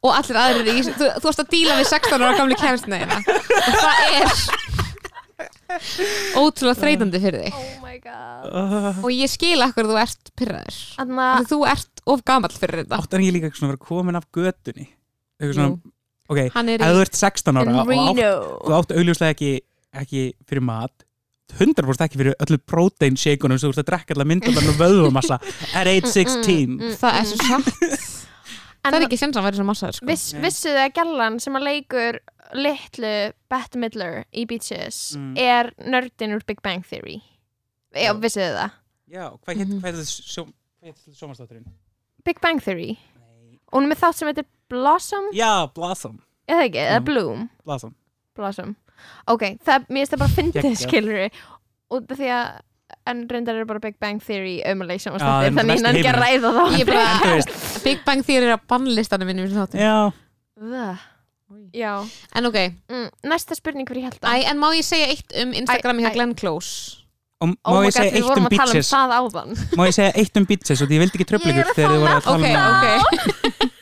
[0.02, 3.18] Og allir aðrir í, þú, þú ert að díla við 16 ára gamli kæristna þeirna
[3.18, 4.28] og það er
[6.38, 7.58] ótrúlega þreytandi fyrir þig.
[7.58, 8.48] Oh my god.
[8.48, 13.00] Uh, og ég skil akkur þú ert pyrraður því þú ert of gamall fyrir þetta.
[13.02, 14.88] Áttan ég líka svona að vera komin af götunni?
[15.38, 15.92] Eitthvað svona,
[16.32, 18.32] ok, ef þú ert 16 ára og átt, Reno.
[18.64, 19.52] þú átt augljóslega ekki,
[20.02, 21.04] ekki fyrir mat
[21.56, 25.38] 100% ekki fyrir öllu protein shakeunum sem þú ert að drekka allar myndalarn og vöðvumassa
[25.74, 27.70] at age 16 Mm, það er svo satt.
[28.88, 30.06] Það er ekki sjans að vera svo massaður sko.
[30.08, 32.18] viss, vissu þið að Gellan sem að leikur
[32.56, 33.10] litlu
[33.52, 35.34] Bette Midler í Beaches Mm.
[35.36, 37.18] er nördin úr Big Bang Theory?
[37.92, 38.70] Já, vissu þið það?
[39.08, 39.88] Já, hvað sjó- hvað
[40.86, 41.66] heit þessi sjómanstátturinn?
[42.24, 42.98] Big Bang Theory.
[43.72, 45.28] Og hún er með þátt sem heitir Blossom?
[45.36, 46.20] Já, Blossom.
[46.48, 47.04] Eða ekki, eða Mm.
[47.04, 47.50] Bloom?
[47.66, 47.94] Blossom.
[48.36, 48.76] Blossom
[49.34, 50.82] ok, það, mér finnst það bara fyndið Geggjað.
[50.86, 51.44] skilur
[51.98, 52.48] út af því að
[53.08, 56.10] en reyndar er bara Big Bang Theory umuleg Já, sjónvarpsþættir, en þannig í að ekki
[56.12, 56.64] að ræða þá.
[56.78, 57.42] Ég bara-
[57.86, 59.80] Big Bang Theory er á bannlistanum minnum í þáttum.
[59.80, 59.96] Já.
[61.72, 61.92] Já,
[62.36, 62.56] en ok,
[62.92, 66.10] mm, næsta spurning fyrir held Æ, en má ég segja eitt um Instagrami Æ, hjá
[66.12, 66.14] æ.
[66.16, 66.96] Glenn Close?
[67.40, 68.90] Og oh má my ég segja við eitt vorum um að tala um bitches?
[68.92, 69.50] það áðan.
[69.78, 71.78] Má ég segja eitt um bitches og því ég vildi ekki tröfla Ég ykkur að
[71.78, 73.72] þegar þið voru að tala Ok, um ok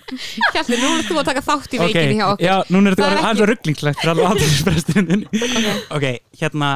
[0.55, 2.47] Hjalli, nú erum þú að taka þátt í veikinni hjá okkur.
[2.47, 5.81] já, núna er þetta aðeins ekki- rugglingslegt fyrir alveg aðeinspresturinn okay.
[5.97, 6.07] Ok,
[6.43, 6.75] hérna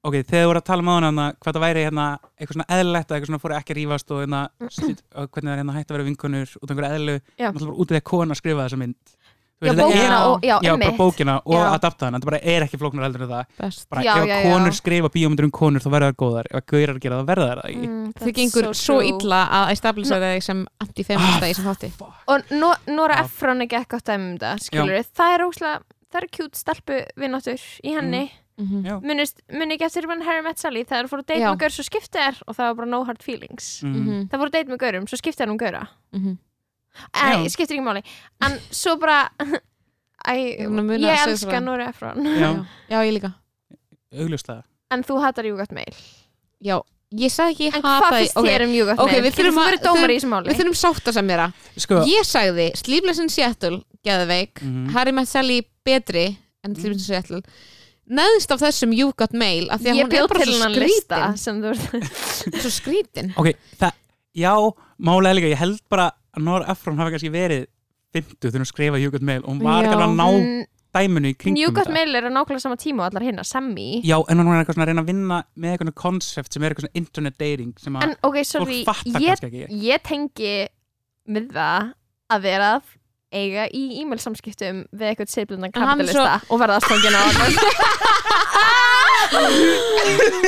[0.00, 2.04] Ok, þegar þið voru að tala um á hana hvað það væri hérna
[2.40, 5.58] eitthvað svona eðlilegt að eitthvað svona fóru ekki að rífast og, hérna, hvernig það er
[5.60, 8.06] hérna hægt að vera vinkonur út af einhverju eðlu, náttúrulega bara út af því að
[8.08, 8.96] kona skrifa þessa mynd.
[9.12, 9.19] Þú
[9.68, 11.74] já, bókina er, og, já, já, bara bókina og Já.
[11.74, 14.36] adapta hana, þetta bara er ekki flóknar heldur en það Best bara Já, ef já,
[14.40, 14.50] já.
[14.52, 17.48] konur skrifa bíómyndur um konur þá verða það góðar, ef að gaurar gera það verða
[17.50, 21.70] það ekki Mm, that's gengur so svo illa að establisa þig sem anti-feminista í þessum
[21.70, 21.92] þátti
[22.28, 23.24] og no, Nora Já.
[23.24, 25.80] Ephron er ekki eitthvað dæmi um það skilur það er óslega
[26.10, 28.30] það er kjút stelpu vinnáttur í henni
[28.60, 28.82] Mhm.
[28.84, 29.00] Já.
[29.00, 31.48] munist, muni ekki eftir hann Harry Met Sally það fóru að date Já.
[31.54, 33.94] með gaur svo skipti þær og það var bara no hard feelings mm.
[33.94, 34.28] Mhm.
[34.28, 36.36] það fóru að date með gaurum, svo skipti þær um gaura Mhm.
[37.14, 37.48] Æ, Já.
[37.54, 38.02] skiptir ekki máli.
[38.42, 39.28] En svo bara
[40.28, 40.68] Æ, Ég
[41.32, 41.60] elska frá.
[41.64, 42.50] Nora Ephron Já,
[42.90, 42.98] Já.
[43.06, 43.30] Ég líka.
[44.12, 44.62] Augljóslega.
[44.90, 45.94] En þú hattar You Got Mail
[46.60, 46.76] Já,
[47.16, 49.22] ég sagði ekki ég en hvað hata finnst ok, þér um Got ok, Mail?
[49.24, 50.50] við þurfum þú að- dómar í þessu máli?
[50.50, 51.44] Við þurfum sátt að sem mér
[51.86, 54.60] Sko, Ég sagði Sleepless in Seattle, geðveik.
[54.60, 54.90] Mhm.
[54.92, 56.26] Harry Met Sally betri
[56.64, 57.40] en Sleepless in Seattle.
[58.10, 60.52] Neðst af þessum You Got Mail af því að ég hún er bjóð bara til
[60.52, 61.38] svo hennan lista skrítin.
[61.38, 63.32] sem þú ert Svo skrítin.
[63.38, 63.92] Ok, það,
[64.34, 64.54] já,
[64.98, 67.62] málega líka, ég held bara að Nora Ephron hafi kannski verið
[68.16, 70.28] 50 þegar hún skrifa You Got Mail og hún var ekki alveg að ná
[70.90, 71.94] dæminu í kringum You Got þetta.
[71.94, 73.88] Mail er á nákvæmlega sama tíma og allar hinna, Sammy.
[74.02, 76.70] Já, en hún er eitthvað svona að reyna að vinna með eitthvað koncept sem er
[76.74, 79.78] eitthvað svona internet dating sem að ok, sorry, fólk fattar ég, kannski ekki.
[79.86, 80.54] ég tengi
[81.30, 81.94] með það
[82.34, 82.86] að vera að
[83.30, 87.22] eiga í e-mail samskiptum við eitthvað er kapitalista og verða aðstofngin á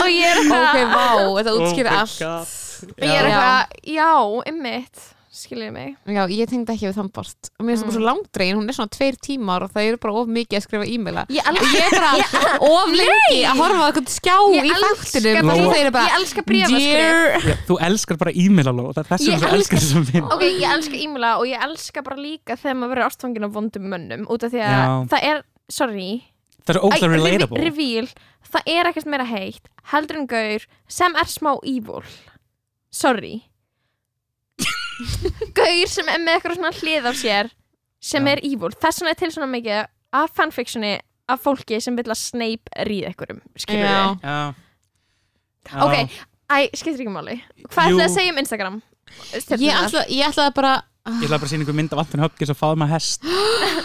[0.03, 1.07] og ég er ok, eitthvað vá,
[1.39, 2.18] þetta útskýr Oh allt.
[2.18, 2.43] God.
[2.91, 3.62] og ég er eitthvað,
[3.95, 4.11] já,
[4.51, 4.99] ymmit
[5.33, 5.93] skiljið mig?
[6.12, 8.68] Já, ég tengdi ekki við þann part og mér finnst það bara svo langdregin, hún
[8.68, 11.22] er svona tveir tímar og það eru bara of mikið að skrifa e-maila.
[11.33, 15.22] Ég og ég er bara of lengi að horfa á eitthvað skjá ég í elska,
[15.22, 15.55] þáttinum Lóa.
[15.55, 17.47] og þeir eru ég bara elska brefaskrif Dear.
[17.49, 20.05] Já, þú elskar bara e-maila Lóa, það er þess Ég að þú elska- elskar þessum
[20.12, 23.55] minn ok, ég elska e-maila og ég elska bara líka þegar maður verður ástfangin af
[23.57, 24.91] vondum mönnum út af því að Já.
[25.14, 26.11] það er, sorry.
[26.62, 27.64] Það er Æ, ógæðlega revi- relatable.
[27.64, 28.09] reveal,
[28.53, 29.64] það er ekkert meira heitt
[29.95, 32.05] heldur en gaur sem er smá evil.
[32.93, 33.43] Sorry
[35.59, 37.50] gaur sem er með eitthvað svona hlið á sér
[38.03, 38.32] sem Já.
[38.34, 39.80] er evil þess vegna er til svona mikið
[40.22, 40.92] af fanfictioni
[41.32, 43.92] af fólki sem vil að Snape ríða einhverjum skilur Já.
[43.92, 44.38] við Já.
[45.70, 45.82] Já.
[45.86, 46.16] ok,
[46.50, 47.38] æ, skiptir ekki máli
[47.68, 47.98] hvað Jú.
[47.98, 48.80] ætlaði að segja um Instagram?
[49.61, 52.53] Ég ætla, ég ætlaði bara Ég ætla bara að sína ykkur mynd af Anthony Hopkins
[52.55, 53.26] og faðma hest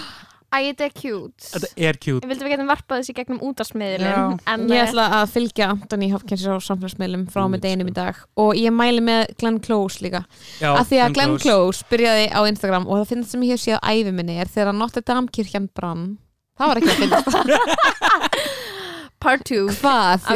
[0.47, 1.43] Æ, þetta er cute.
[1.43, 2.23] Þetta er cute.
[2.23, 6.45] Ég vildi við getum varpað þessi gegnum en Ég eh, ætla að fylgja Anthony Hopkins
[6.47, 7.91] á samfélagsmiðlum frá með deginum sko.
[7.91, 8.21] í dag.
[8.39, 10.23] Og ég mæli með Glenn Close líka.
[10.61, 11.43] Já, af því að Glenn Close.
[11.43, 14.51] Close byrjaði á Instagram og það finnst sem ég hef séð á æfi minni er
[14.53, 16.05] þegar Notre Dame kirkjan brann.
[16.57, 17.27] Það var ekki að finnast
[19.27, 20.29] part 2 hvað?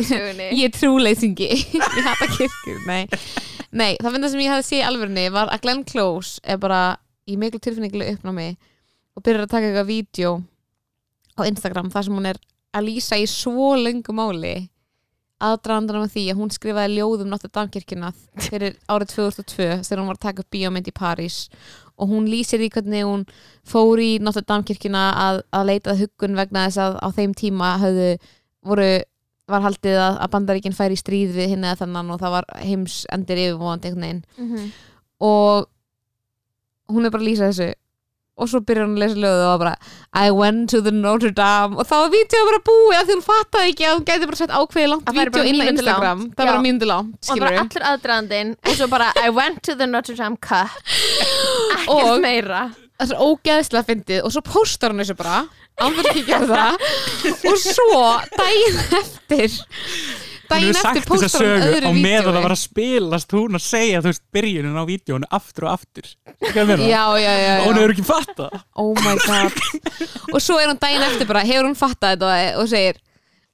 [0.51, 3.05] ég er trúleysingi ég hata kirkjur, nei.
[3.71, 6.81] Nei, það finnst sem ég hefði séð í alvörni var að Glenn Close er bara
[7.29, 8.49] í miklu tilfinningilega uppnámi
[9.17, 10.31] og byrjar að taka eitthvað vídeo
[11.37, 12.39] á Instagram þar sem hún er
[12.75, 14.53] að lýsa í svo lengu máli
[15.41, 18.11] aðdraðandan með því að hún skrifaði ljóð um Notre Dame kirkjuna
[18.45, 21.37] fyrir árið 2002 þegar hún var að taka upp bíómynd í París
[21.97, 23.23] og hún lýsir í hvernig hún
[23.67, 27.71] fór í Notre Dame kirkjuna að, að leitað huggun vegna þess að á þeim tíma
[27.81, 28.11] höfðu
[28.69, 28.89] voru
[29.51, 32.45] var haldið að, að bandaríkinn færi í stríð við hinn eða þannan og það var
[32.61, 34.69] heims endir yfirvóðandi einhvern veginn Mhm.
[35.25, 35.67] og
[36.93, 37.71] hún er bara að lýsa þessu
[38.39, 39.73] og svo byrjar hún að lesa löðu og bara
[40.17, 41.77] I went to the Notre Dame.
[41.77, 44.39] Og þá var vídeo bara búið að því hún fattaði ekki að hún gæti bara
[44.39, 46.23] sett ákveðið langt bara inn á Instagram.
[46.31, 49.75] það var bara mínútu langt, og var allur aðdraðandinn og svo bara I went to
[49.75, 50.71] the Notre Dame Cup
[51.81, 52.63] ekkert meira.
[52.97, 54.23] það er svo ógeðslega fyndið.
[54.25, 55.43] Og svo postar hún þessu bara.
[55.81, 56.73] Ánverð ekki að gera það.
[57.49, 58.01] Og svo
[58.37, 59.61] daginn eftir
[60.51, 64.01] daginn eftir postar hún öðru og meðan það vídeo var að spilast hún að segja
[64.01, 66.09] þú veist byrjunin á vídjónu aftur og aftur.
[66.41, 69.61] Já, já, já, og hún hefur ekki fatta oh my god.
[70.31, 73.01] Og svo er hún daginn eftir bara, hefur hún fattað þetta og, og segir,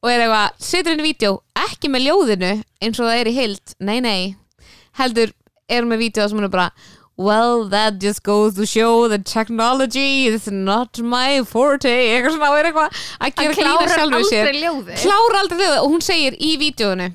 [0.04, 1.34] og er eitthvað setur í vídeo,
[1.68, 4.22] ekki með ljóðinu eins og það er í hild, nei nei.
[4.98, 5.34] Heldur,
[5.70, 6.70] er hún með vídeo sem hún er bara
[7.18, 12.60] well that just goes to show that technology is not my forte eitthvað svona og
[12.60, 14.44] er eitthvað að hann gera grína klárar sjálfur sér.
[14.46, 15.00] aldrei ljóði.
[15.02, 17.08] Klára aldrei ljóðið og hún segir í vídeoinu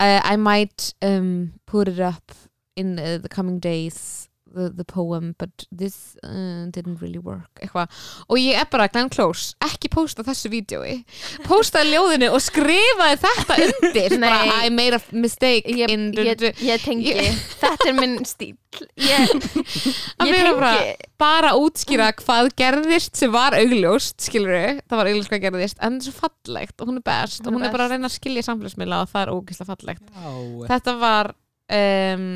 [0.00, 2.32] uh, I might um, put it up
[2.76, 7.50] in uh, the coming days the, the poem but this uh, didn't really work.
[7.62, 7.92] Eitthvað.
[8.28, 11.02] Og ég er bara Glenn Close ekki posta þessu vídjói
[11.46, 14.16] postaði ljóðinu og skrifaði þetta undir.
[14.22, 17.14] Bara I made a mistake ég, in ég, ég tengi.
[17.58, 18.56] Þetta er minn stíl
[19.00, 19.30] ég,
[20.28, 21.08] ég tengi.
[21.20, 24.52] bara útskýra hvað gerðist sem var augljóst skilur
[24.84, 27.40] það var augljóst hvað gerðist en það er svo fallegt og hún er best.
[27.42, 27.96] Hún er og hún er bara að best.
[27.96, 30.12] reyna að skilja samfélagsmiðla og það er ógeðslega fallegt.
[30.12, 30.32] Já,
[30.72, 31.32] þetta var
[31.78, 32.28] um,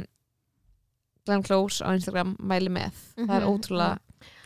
[1.26, 2.90] Glenn Close á Instagram mæli með.
[3.16, 3.52] Það er Mhm.
[3.52, 3.98] ótrúlega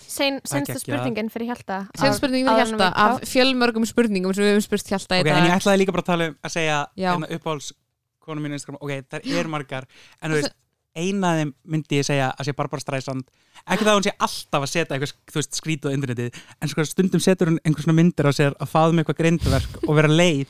[0.07, 0.81] er sensta geggjað.
[0.85, 4.87] spurningin fyrir Hjalta sen Af- spurningin fyrir Hjalta af fjölmörgum spurningum sem við hefum spurt
[4.89, 5.61] Hjalta í ok, en ég dag.
[5.61, 7.73] ætlaði líka bara að tala um að segja hérna uppáhalds
[8.21, 9.85] konu mín Instagram, ok, það er margar
[10.23, 10.55] en þú veist,
[10.97, 13.25] eina af þeim myndi ég segja að sé Barbara Streisand.
[13.69, 17.21] Ekki það að hún sé alltaf að setja eitthvað skrítið á internetið, en sko stundum
[17.21, 20.47] setur hún einhver svona myndir á sér að faðum eitthvað grindverk og vera leið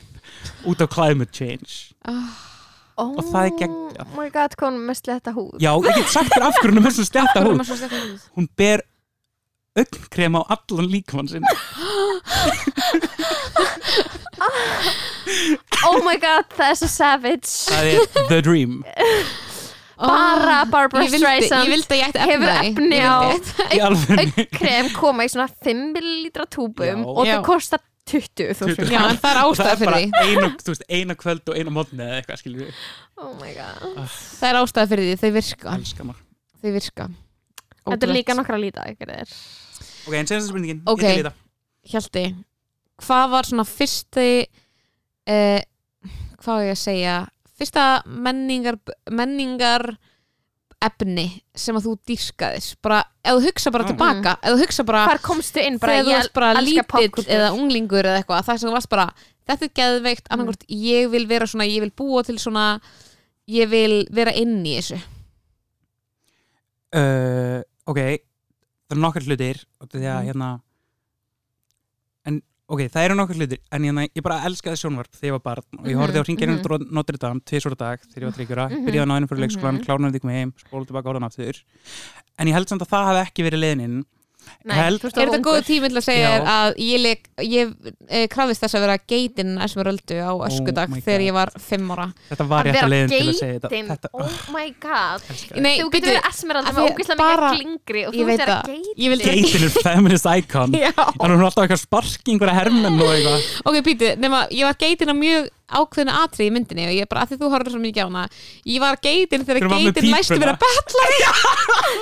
[0.65, 1.93] út á climate change.
[2.07, 2.29] Oh,
[2.97, 4.03] og það er geggjað.
[4.07, 5.57] oh my god, hvað hún með sletta húð?
[5.61, 8.29] Já, ég get sagt þér af hverju hún er með svo er húð?
[8.37, 8.85] Hún ber
[9.77, 11.45] augnkrem á allan líkamann sinn.
[15.87, 17.51] Oh my god, það er svo savage.
[17.69, 18.79] Það er the dream.
[19.97, 23.17] Bara Barbara ég vildi, Streisand ég vildi að ég ætti hefur efni á.
[23.31, 27.05] Vildi- í alveg krem koma í svona 5 millilitra túbum Já.
[27.07, 27.31] og Já.
[27.31, 30.25] það kostar 20.000 Já, en það er og það ástæða er fyrir bara því.
[30.31, 32.81] einu, þú veist, eina kvöld og eina mótni eða eitthvað, skiljum við.
[33.19, 34.11] Oh my god.
[34.39, 35.73] Það er ástæða fyrir því, þau virka.
[35.77, 36.21] Elskar maður.
[36.61, 37.09] Þau virka.
[37.87, 39.33] Þetta er líka nokkra líta ekki þeir
[40.07, 41.03] ok, en senast spurningin, Ok.
[41.03, 41.43] ég til í það
[41.87, 42.23] Hjalti,
[43.05, 44.27] hvað var svona fyrsti
[45.27, 45.61] eh,
[46.43, 47.15] hvað á ég að segja?
[47.57, 48.77] Fyrsta menningar
[49.09, 49.85] menningar
[50.81, 53.89] efni sem að þú dýrkaðir bara, ef þú hugsa bara Mm.
[53.91, 56.65] tilbaka ef þú hugsa bara hvar komstu inn bara þegar þú ég varst bara elska
[56.65, 57.33] lítill popkultúr.
[57.33, 59.07] eða unglingur eða eitthvað, það sem þú varst bara
[59.47, 62.79] þetta er geðveikt, annarkvort ég vil vera svona ég vil búa til svona
[63.47, 64.99] ég vil vera inn í þessu
[66.95, 67.99] uh, ok
[68.87, 70.27] það er nokkar hlutir og því að Mhm.
[70.29, 70.49] hérna
[72.67, 75.63] ok, það eru nokkuð hlutir en ég, ég bara elskaði sjónvarp þegar ég var barn
[75.79, 78.35] og ég Mhm, horfði á ringirinn mm Notre Dame tvisvar á dag þegar ég var
[78.37, 78.85] tryggjura Mhm.
[78.87, 79.85] byrjaði á náðinu fyrir leikskólan, Mhm.
[79.87, 81.63] klánaði því komið heim spólið tilbaka orðan aftur
[82.39, 84.05] en ég held samt að það hafi ekki verið leiðinin
[84.67, 86.41] Er þetta góð tími til að segja Já.
[86.53, 87.73] að ég, leik, ég
[88.09, 92.07] e, krafðist þess að vera geitin Esmeraldu á öskudag Oh þegar ég var fimm ára.
[92.29, 95.27] Þetta var Að vera að leiðin til að segja þetta, þetta oh my god.
[95.57, 98.43] Nei, Þú getur verið esmeralda af með ógeðslega mikið glingri og Ég þú veit veist
[98.45, 98.71] vera það.
[98.71, 98.97] geitin.
[99.03, 100.77] Ég vildi- geitin er feminist icon.
[101.17, 103.51] Þannig hún er alltaf eitthvað sparki einhverja hermenn og eitthvað.
[103.67, 107.25] Ok, býtu, nema ég var geitin á mjög ákveðinu atrið í myndinni og ég bara,
[107.25, 108.23] að því þú horfður svo mikið á hana
[108.71, 110.63] ég var geitin þegar geitin læstu vera pípuna.
[110.63, 111.19] betlari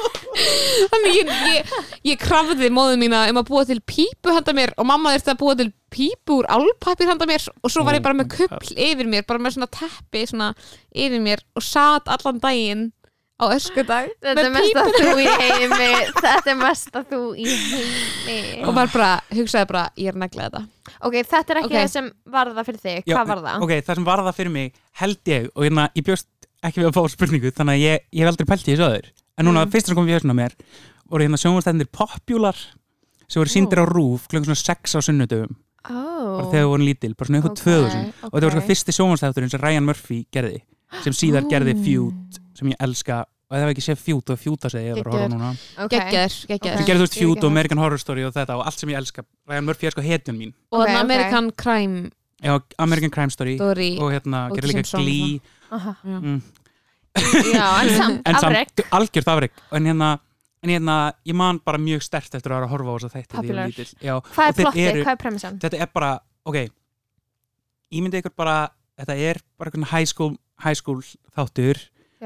[0.91, 1.73] þannig ég, ég,
[2.11, 5.41] ég krafði móðu mína um að búa til pípu handa mér og mamma þurfti að
[5.41, 8.51] búa til pípu úr álpapir handa mér og svo var Oh ég bara með God.
[8.51, 10.51] kuppl yfir mér bara með svona teppi svona
[10.91, 12.89] yfir mér og sat allan daginn
[13.35, 15.89] á öskudag Þetta er mest að þú í heimi.
[16.21, 18.37] Þetta er mest að þú í heimi.
[18.63, 20.61] Og var bara, hugsaði bara, ég er neglega þetta.
[21.01, 21.75] Ok, þetta er ekki Ok.
[21.81, 22.07] það sem
[22.37, 23.03] var það fyrir þig.
[23.09, 23.65] Já, Hvað var það?
[23.67, 26.27] ok, það sem var það fyrir mig held ég og hérna, ég bjóst
[26.63, 29.11] ekki við að fá spurningu þannig að ég, ég hef aldrei pælt í þessu öður
[29.37, 29.71] en núna, Mm.
[29.75, 30.53] fyrst sem kom við hérna mér
[31.11, 32.55] voru hérna sjónvastæðinir Popular
[33.27, 35.55] sem voru síndir á rúf klukkan svona 6 á sunnudöfum
[35.85, 36.39] Oh.
[36.39, 38.91] bara þegar við vorum lítil, bara svona eitthvað Ok, 2000 og þetta var sko fyrsti
[38.97, 40.61] sjónvastæðurinn sem Ryan Murphy gerði
[41.03, 41.49] sem síðar Oh.
[41.51, 44.97] gerði Feud sem ég elska og það var ekki séð Feud og að segja ég
[44.97, 45.49] var að horfa núna.
[45.83, 45.93] Ok.
[45.93, 46.77] geggjaður, geggjaður.
[46.79, 48.91] Sem gerði þú veist Ég ekki og American Horror Story og þetta og allt sem
[48.91, 49.25] ég elska.
[49.49, 50.53] Ryan Murphy er sko hetjun mín.
[50.71, 51.01] Og Ok, okay, ok.
[51.03, 52.09] American Crime.
[52.41, 53.57] Já, American Crime Story.
[53.59, 53.89] Story.
[54.01, 55.41] Og hérna Og gerði líka Glee.
[55.71, 55.95] Aha.
[56.03, 56.39] mm.
[57.53, 59.53] Já, en samt, samt algjört afrek.
[59.71, 60.09] En hérna,
[60.65, 63.19] en hérna, ég man bara mjög stert eftir að vera að horfa á þess að
[63.19, 63.45] þetta
[64.33, 65.03] Hvað er plottið?
[65.03, 65.61] Hvað er premissan?
[65.61, 66.11] þetta er bara,
[66.43, 66.65] ok
[67.93, 68.55] ímyndið ykkur bara,
[68.99, 71.01] þetta er bara einhvern high school, high school
[71.35, 71.79] þáttur.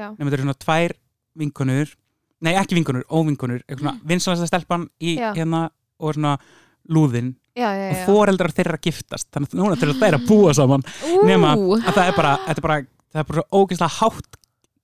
[0.08, 0.96] Nema þetta eru svona tvær
[1.40, 1.94] vinkonur
[2.44, 5.30] nei ekki vinkonur, óvinkonur eitthvað svona vinsalasta stelpan í Já.
[5.36, 5.68] hérna
[6.00, 6.36] og svona
[6.90, 7.34] lúðin.
[7.58, 10.84] Já, já, og foreldrar þeirra giftast þannig að núna þurfa þeir að búa saman.
[11.04, 12.78] Ú, nema að það er bara, þetta er bara
[13.10, 14.38] það er bara svo ógeðslega hátt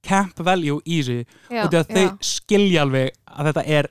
[0.06, 1.38] camp value í þessu.
[1.46, 1.94] Og því að já.
[1.94, 3.88] þau skilja alveg að þetta er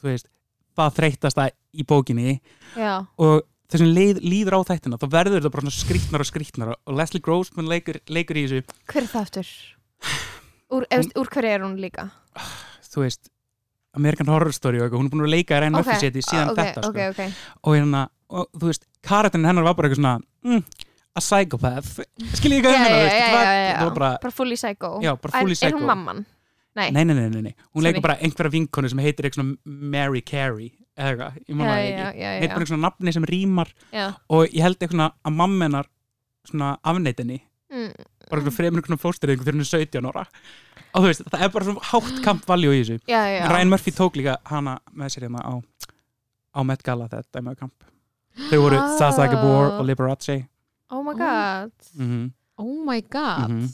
[0.00, 0.30] þú veist,
[0.78, 2.38] það þreytasta í bókinni.
[2.78, 3.36] Já, og
[3.72, 7.24] þessum leið, líður á þættina þá verður þetta bara svona skrýtnar og skrýtnar og Leslie
[7.26, 8.78] Grossman leikur, leikur í þessu.
[8.86, 9.54] Hver er það aftur?
[10.74, 12.08] Úr, eða, úr hverju er hún líka?
[12.90, 13.28] þú veist,
[13.96, 16.50] American Horror Story og eitthvað, hún er búin að leika Ryan Murphy Ok, seti síðan
[16.52, 17.10] ok, þetta ok, sko.
[17.12, 17.60] ok.
[17.62, 18.02] og hérna,
[18.34, 20.14] og þú veist, karakterin hennar var bara eitthvað svona
[20.44, 20.62] mm,
[21.16, 21.92] a psychopath
[22.40, 24.56] skiljið Já, ekki já, að já, hennar, já, já, já, það var bara bara fully
[24.58, 25.78] psycho Já, bara fully Er- Er psycho.
[25.78, 26.24] hún mamman?
[26.76, 27.54] Nei, Nei, nei, nei, nei, nei.
[27.72, 27.86] hún Sorry.
[27.86, 29.56] leikur bara einhverja vinkonu sem heitir eitthvað svona
[29.94, 33.70] Mary Carey eða eitthvað, ég já, man það ekki heitir bara eitthvað nafni sem rýmar
[34.28, 35.88] og ég held eitthvað að mammenar
[36.50, 37.90] svona afneitinni Mm,
[38.30, 40.24] bara svona fremur einhvern fóstureyðingu þegar hún er 17 ára.
[40.96, 42.98] Og þú veist, það er bara svona hátt kamp valjú í þessu.
[43.10, 45.52] Já, já, Ryan Murphy tók líka hana með sér hérna á,
[46.56, 47.86] á Met Gala þetta dæmaðu kamp
[48.50, 48.96] þau voru Ah.
[48.98, 50.46] Zaza Gabor og Liberace.
[50.90, 51.72] Oh my god.
[51.98, 53.50] Mm Oh my god.
[53.52, 53.66] Mhm.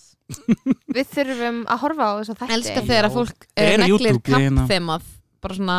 [0.96, 2.54] Við þurfum að horfa á þess að þætti.
[2.56, 5.02] Elskar þegar að fólk á neglir kampþemað
[5.42, 5.76] bara svona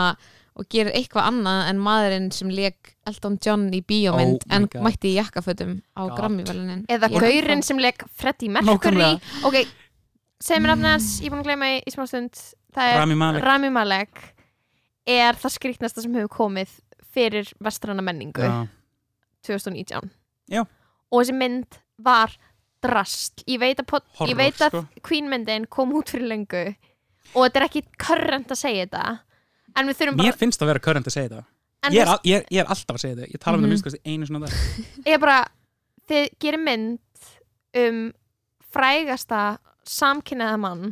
[0.53, 4.83] og gerir eitthvað annað en maðurinn sem leik Elton John í bíómynd Oh en God.
[4.85, 6.01] mætti í jakkafötum á.
[6.13, 9.15] Grammy-velunin Eða gaurinn sem leik Freddie Mercury.
[9.47, 9.57] Ok,
[10.61, 12.37] mér nafnið hans Ég er búin að gleyma í, í smá stund
[12.73, 14.23] Það er Rami Malek Rami Malek
[15.09, 16.77] er það skrýtnasta sem hefur komið
[17.13, 18.63] fyrir vestrana menningu Já.
[19.45, 20.09] 2019
[20.53, 20.63] Já.
[21.11, 22.31] og þessi mynd var
[22.83, 24.81] drast ég veit að, pot, Horror, ég veit að sko.
[25.05, 26.63] Queen myndin kom út fyrir löngu
[27.33, 29.03] og þetta er ekki körrent að segja þetta
[29.75, 31.43] en við þurfum Mér bara finnst það að vera körrent að segja það
[31.83, 33.63] en ég er, al, ég, er, ég er alltaf að segja það, ég tala um
[33.63, 33.69] Mhm.
[33.69, 34.53] það minnst einu svona dag.
[35.07, 35.39] Ég er bara
[36.09, 36.99] þið gerir mynd
[37.83, 37.97] um
[38.73, 39.41] frægasta
[39.87, 40.83] samkynnaða mann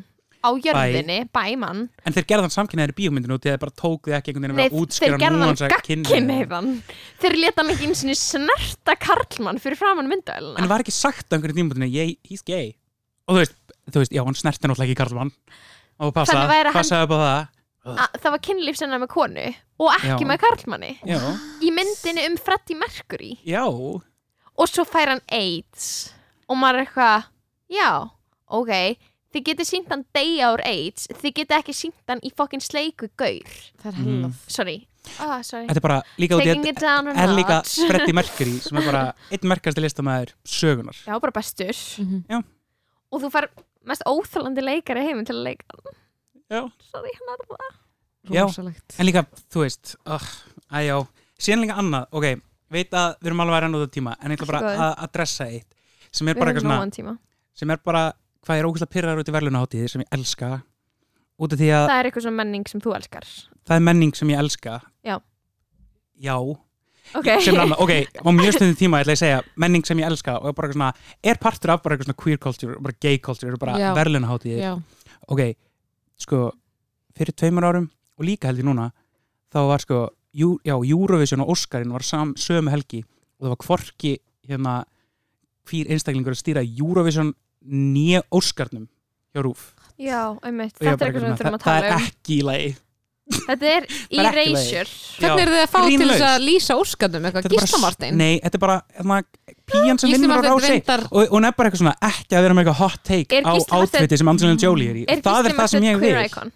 [0.42, 1.84] á jörðinni, bæmann.
[2.02, 4.58] En þeir gerða þann samkynnaðir í bíómyndinu og þeir bara tók þið ekki einhvern veginn
[4.58, 6.14] Nei, að vera að þeir útskýra gerðu hann núansa kynhneigð.
[6.18, 6.70] gagkinneiðan
[7.22, 11.30] þeir leta hann ekki eins og snerta karlmann fyrir framann En myndavelina var ekki sagt
[11.30, 12.74] á einhverjum tímabundinu, ég, he's gay.
[13.30, 13.56] Og þú veist,
[13.94, 15.32] þú veist, já, hann snerti náttúrulega ekki Karlmann.
[16.02, 17.48] Og passa, Þannig væri hann- passa upp á það
[17.86, 19.46] það var kynlífsennar með konu
[19.82, 20.28] og ekki Já.
[20.30, 20.92] með karlmanni.
[21.10, 21.20] Já,
[21.66, 23.32] í myndinni um Freddie Mercury.
[23.48, 26.12] Já, og svo fær hann AIDS.
[26.52, 27.24] Og maður er eitthvað
[27.72, 27.88] já,
[28.52, 28.74] ok
[29.32, 31.08] þið getið sínt hann deyja úr AIDS.
[31.08, 33.48] Þið getið ekki sínt hann í fokkin sleiku gaur.
[33.82, 34.06] Það er Mhm.
[34.12, 34.88] hellað sorry,
[35.20, 35.68] ah, sorry.
[35.68, 38.14] Þetta er bara líka út í taking að it down a er líka notch Freddie
[38.14, 41.74] Mercury sem er bara einn merkasti listamæður sögunar já, bara bestur.
[41.98, 42.44] Mhm.
[43.12, 43.48] og þú fær
[43.86, 45.96] mest óþálandi leikari heiminn til að leika hann.
[46.52, 47.70] Sorry, hann er það
[48.36, 48.44] Já.
[48.46, 48.96] Rosalegt.
[49.00, 50.26] En líka, þú veist, uh,
[50.78, 50.96] æjá
[51.42, 52.28] Síðan líka annað, ok,
[52.76, 54.68] veit að við erum alveg að renna út á tíma En ég ætla bara Allt
[54.68, 54.84] í góðu.
[54.86, 55.70] að að dressa eitt
[56.12, 57.14] sem er við bara höfum eitthvað svona nógan tíma.
[57.56, 58.04] sem er bara,
[58.46, 60.50] hvað er ógæslega pyrrar út í verðlunaháttíðir sem ég elska
[61.42, 63.30] út af því að það er eitthvað svona menning sem þú elskar.
[63.66, 64.76] Það er menning sem ég elska.
[65.08, 65.16] Já.
[66.22, 66.36] Já,
[67.18, 67.30] ok.
[67.42, 70.12] Sem er annað, ok, á mjög stundin tíma ætla ég að segja, menning sem ég
[70.12, 70.92] elska og er bara eitthvað svona,
[71.32, 73.90] er partur af bara eitthvað svona queer culture og bara gay culture, og bara Já.
[73.98, 74.74] verðlunaháttíðir Já,
[75.32, 75.42] ok,
[76.22, 76.52] sko
[77.18, 78.90] fyrir tveimur árum og líka held ég núna
[79.52, 80.02] þá var sko,
[80.38, 84.14] jú, já, Eurovision og Oscarin var sam, sömu helgi og það var hvorki
[84.48, 84.76] hérna
[85.70, 88.88] hvír einstaklingur að stýra Eurovision nýja Oscarnum
[89.34, 91.98] hjá Rúf já, einmitt, þetta er eitthvað sem við þurfum að svona, það tala er
[91.98, 92.08] um.
[92.08, 92.72] ekki í lagi
[93.32, 93.86] þetta er
[94.22, 94.88] er erasure.
[95.20, 97.46] hvernig eru þið að fá til þess að lýsa óskandum eitthvað?
[97.46, 99.20] Þetta er bara- Gísla Martin Nei, þetta er bara hérna,
[99.72, 100.80] píjan sem vinnur á rási
[101.12, 104.20] og, hún er bara eitthvað svona ekki að vera með eitthvað hot take á outfiti
[104.22, 105.06] sem Angelina Jolie er í.
[105.22, 106.16] það er það sem ég vil.
[106.26, 106.52] icon?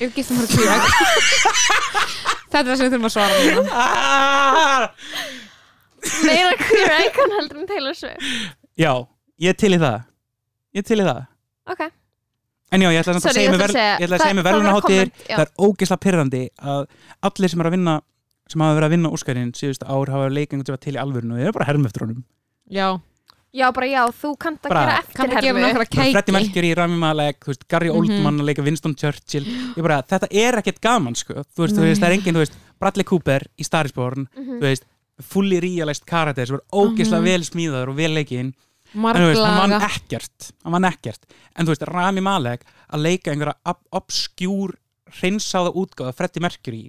[0.00, 0.80] Er Gísli Martin queer
[2.50, 3.70] Þetta er það sem við þurfum að svara núna.
[3.70, 4.90] ah!
[6.26, 8.24] meira queer icon heldur en Taylor Swift.
[8.80, 8.92] Já,
[9.44, 9.98] ég er til í það.
[10.74, 11.20] Ég er til í það.
[11.70, 11.82] Ok,
[12.72, 15.50] En já, ég ætla að Sorry, að verð- segja- að það- segja með það er
[15.58, 16.86] ógeðslega pyrrandi að
[17.26, 18.00] allir sem er að vinna
[18.50, 21.34] sem hafa verið að vinna Óskarinn síðustu ár hafa leikengur sem var til í alvörinu
[21.34, 22.24] og ég er bara herm eftir honum.
[22.70, 23.00] Já,
[23.54, 26.32] já bara já, þú kannt að gera kann að gera eftirhermu nokkra Bara Freddie keiki
[26.32, 27.96] Mercury, Rami Malek, þú veist, Gary Mhm.
[27.98, 29.44] Oldman að leika Winston Churchill.
[29.76, 31.34] Ég bara, þetta er ekkert gaman sko.
[31.34, 34.28] Þú veist, þú veist, það er enginn, þú veist, Bradley Cooper í Star is Born,
[34.36, 34.58] Mhm.
[34.58, 34.82] þú veist
[35.20, 37.24] fully realized karakter sem er ógeðslega Mhm.
[37.24, 38.54] vel smíðaður og vel leikinn
[38.94, 43.04] en þú veist, hann vann ekkert hann vann ekkert, en þú veist, Rami Malek að
[43.06, 44.74] leika einhverja ob obskjúr
[45.20, 46.82] hreinsáða útgáða Freddie Mercury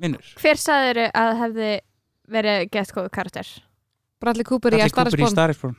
[0.00, 0.24] vinnur.
[0.40, 1.70] Hver sagður að hefði
[2.34, 3.48] verið gett góðu karakter
[4.20, 5.36] Bradley Cooper í Bradley að Star Cooper í is Born.
[5.36, 5.76] Star is Born.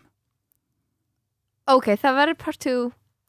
[1.76, 2.76] Ok, það verður part 2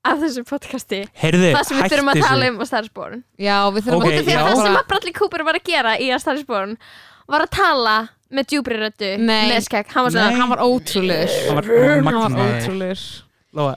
[0.07, 0.99] af þessu podcasti.
[1.19, 3.23] Heyrðu, það sem við þurfum að tala um á Star is Born.
[3.41, 4.39] Já, við þurfum Ok, út af því já.
[4.41, 6.77] að það sem að Bradley Cooper var að gera í að Star is Born
[7.33, 7.97] var að tala
[8.33, 9.49] með djúbri röddu Nei.
[9.53, 10.39] með skegg, hann var svona Nei.
[10.41, 11.35] Hann var ótrúlegur.
[11.47, 12.57] Hann var Hann var magnaður.
[12.63, 13.05] ótrúlegur.
[13.57, 13.75] Lóa,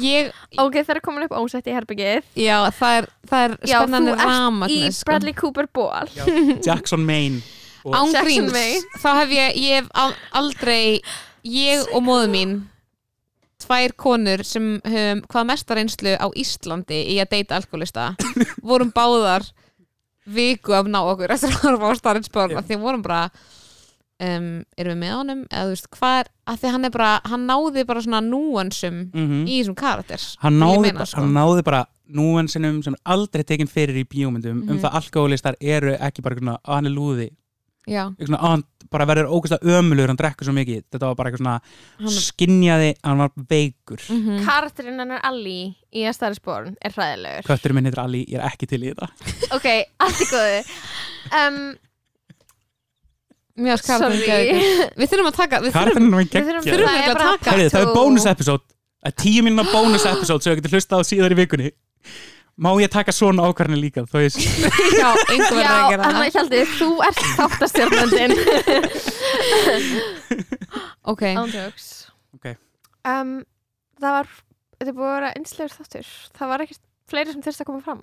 [0.00, 0.28] Ég,
[0.60, 3.86] ok, það er komin upp ósett í herbyggið já, það er, það er já, þú
[3.86, 5.06] spennandi ert í ramagnis sko.
[5.08, 6.10] Bradley Cooper ból
[6.66, 7.40] Jackson Maine.
[7.88, 8.82] Og Ángríns, Jackson Maine.
[9.00, 11.00] þá hef ég, ég hef al- aldrei
[11.48, 12.52] ég og móðu mín
[13.64, 18.10] tvær konur sem höfum hvað mesta reynslu á Íslandi í að deyta alkoholista
[18.62, 19.48] vorum báðar
[20.26, 22.58] viku af ná okkur eftir að horfa á Starrensborn Já.
[22.58, 23.30] af því að vorum bara
[24.20, 27.12] um, erum við með honum eða þú veist hvað er, af því hann er bara
[27.24, 29.46] hann náði bara svona núansum Mhm.
[29.48, 31.20] í þessum karakter hann náði, meina, sko.
[31.20, 34.80] hann náði bara núensinum sem er aldrei tekin fyrir í bíómyndum um Mhm.
[34.82, 37.30] það alkoholistar eru ekki bara hann er lúði
[37.88, 41.42] svona, að hann bara verður ógæslega ömulur hann drekkur svo mikið, þetta var bara eitthvað
[41.44, 41.58] svona
[42.00, 44.02] hann, skinjaði, hann var veikur.
[44.10, 47.46] Mm karakterinn hennar Ali í að Star is Born er hræðilegur.
[47.46, 49.08] Kötturinn minn heitir Ali, ég er ekki til í þetta.
[49.56, 49.68] Ok,
[50.02, 50.58] allt í góðu.
[51.40, 51.60] Um,
[53.60, 57.14] mjög skarðan við þurfum að taka við þurfum, karakterinn Við þurfum- geggja Þurfum er að
[57.14, 58.64] bara taka- Herri, það er bónus episode.
[59.00, 61.70] Það er tíu mínuna bónus episode sem við getum hlusta á síðar í vikunni
[62.58, 64.34] má ég taka svona ákvarðinu líka þó ég
[65.00, 66.30] já, einhver verður Já, að gera það.
[66.34, 68.34] Hjaldi, þú ert þáttastjórnandinn.
[71.10, 71.86] Ok, Ándjóks
[72.36, 72.46] Ok.
[73.08, 73.40] um,
[74.00, 76.08] Það var þetta er búið að vera einslegur þáttur.
[76.38, 78.00] Það var ekkert fleiri sem þurfti að koma fram.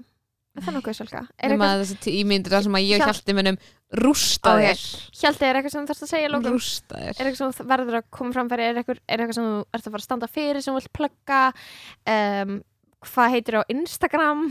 [0.57, 0.99] Er það nokkuð?
[1.01, 3.57] Er nema eitthvað, þessi tímyndir þar sem að ég og Hjal- Hjalti munum
[4.03, 4.61] rústa Ok.
[4.65, 4.83] þér.
[5.21, 6.53] Hjaldi, er eitthvað sem þú þurfti að segja í lókum?
[6.57, 8.65] rústa Er þér eitthvað sem verður að koma fram fyrir?
[8.69, 10.93] Er eitthvað, er eitthvað sem þú ert að fara að standa fyrir sem þú vilt
[10.97, 11.41] plugga?
[12.13, 12.55] Um,
[13.05, 14.47] hvað heitir á Instagram?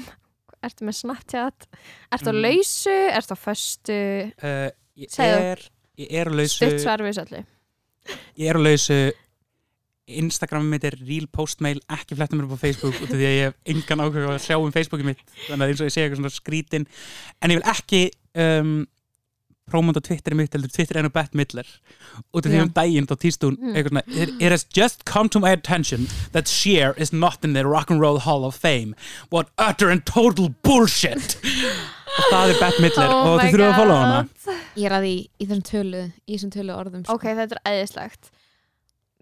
[0.65, 1.67] Ertu með Snapchat?
[2.13, 2.43] Ertu á Mm.
[2.43, 3.99] lausu, ertu á föstu?
[4.43, 5.61] Uh, ég er
[5.99, 6.57] ég er á lausu.
[6.57, 7.45] Stutt þessu öllu.
[8.39, 9.13] Ég er á lausu.
[10.07, 13.35] Instagramið mitt er real postmail ekki fletta mér upp á Facebook út af því að
[13.35, 15.23] ég hef engan ákveð að sjá um Facebookið mitt.
[15.49, 16.87] Þannig að eins og ég segja eitthvað svona skrítin.
[17.43, 18.03] En ég vil ekki
[18.39, 18.87] um,
[19.71, 21.67] prómóta Twitter mitt heldur Twitter er nú Beth Midler.
[22.33, 23.75] Út af því um daginn þá týst hún Mm.
[23.75, 27.53] eitthvað svona it, it has just come to my attention that Cher is not in
[27.55, 28.95] the Rock and Roll Hall of Fame.
[29.31, 31.37] What utter and total bullshit.
[32.17, 33.11] Og það er Beth Midler.
[33.11, 34.29] Oh og þið þurfum að followa hana.
[34.77, 37.15] Ég er að því í þessum tölu í þessum tölu orðum sko.
[37.19, 38.31] ok, þetta er æðislegt.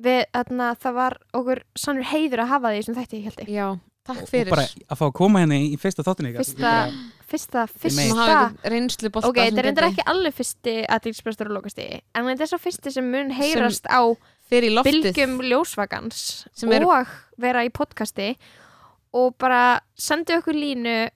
[0.05, 3.67] Við, þarna, það var okkur sannur heiður að hafa því sem þætti ég held já,
[4.05, 4.51] takk og fyrir.
[4.53, 6.45] bara að fá að koma hérna í, fyrsta þáttinu ykkar.
[6.45, 10.75] Fyrsta- fyrsta, sem fyrsta hafa einhvern reynslu bolta ok, þetta er reyndar ekki alveg fyrsti
[10.97, 14.01] aðdýrsprestur og lokasti en þetta er svo fyrsti sem mun heyrast á
[14.51, 15.01] fyrir í loftið.
[15.09, 17.07] bylgjum ljósvagans Sem eru- og
[17.41, 18.37] vera í podcasti.
[19.15, 21.09] Og bara sendi okkur línu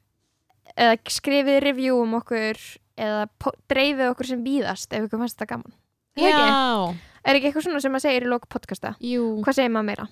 [0.79, 2.57] eða skrifið review um okkur
[2.99, 5.73] eða po- dreifið okkur sem víðast ef ykkur fannst þetta gaman.
[6.17, 6.49] Er, það ekki?
[6.49, 8.95] já, er ekki eitthvað svona sem maður segir í lok podcasta?
[9.03, 9.25] Jú.
[9.45, 10.09] Hvað segir maður meira?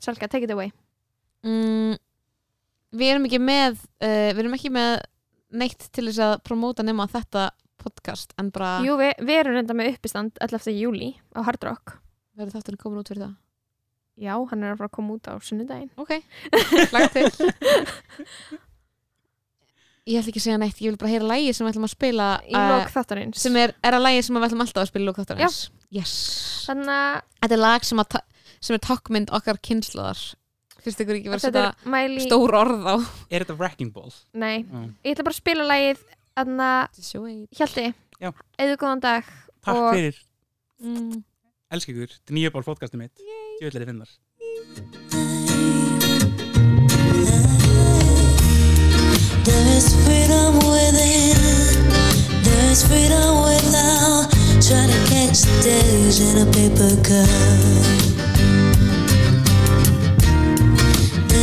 [0.00, 0.72] Salka, take it away.
[1.44, 1.96] Mm,
[2.96, 4.96] við erum ekki með uh, við erum ekki með
[5.56, 7.48] neitt til þess að promóta nema þetta
[7.80, 10.74] podcast en bara Jú, við, við erum reynda með uppistand 11.
[10.74, 11.98] júli á Hard Rock
[12.36, 13.34] verður þátturinn komin út fyrir það?
[14.16, 16.12] Já, hann er að fara að koma út á sunnudagin Ok,
[16.94, 17.26] langt til
[20.06, 21.92] Ég ætl ekki að segja neitt ég vil bara heyra lægi sem við ætlum að
[21.96, 24.84] spila Í uh, eh, lók þáttarins sem er, er að lægi sem við ætlum alltaf
[24.84, 25.56] að spila í lók þáttarins
[25.92, 26.14] yes.
[26.68, 28.02] Þannig að Þetta er lag sem,
[28.68, 30.22] sem er takkmynd okkar kynsluðar
[30.86, 32.22] fyrst ykkur ekki verið svona Miley...
[32.24, 32.96] stór orð á
[33.30, 34.12] Er þetta Wrecking Ball?
[34.38, 34.92] Nei, mm.
[35.02, 36.04] ég ætla bara að spila lægið
[36.36, 36.70] aðna
[37.56, 37.86] Hjalti,
[38.20, 39.30] eða góðan dag
[39.66, 39.88] Takk og...
[39.96, 40.20] fyrir.
[40.84, 41.24] Mm.
[41.74, 43.24] Elsk ykkur, þetta er nýja bál fótkastum mitt.
[43.58, 44.10] Ég vil að þið finnar
[49.46, 51.38] There's freedom within.
[52.46, 54.30] There's freedom without.
[54.62, 58.15] Trying to catch days in a paper cup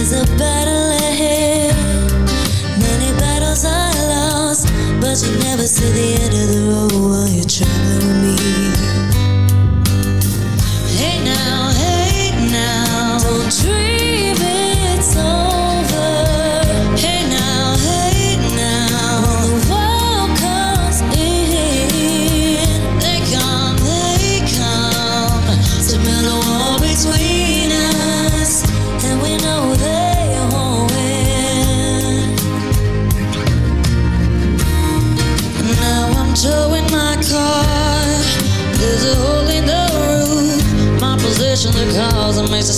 [0.06, 1.74] There's a battle ahead.
[2.78, 4.68] Many battles I lost,
[5.00, 8.36] but you never see the end of the road while you're traveling with me.
[10.98, 14.03] Hey now, hey now, don't dream.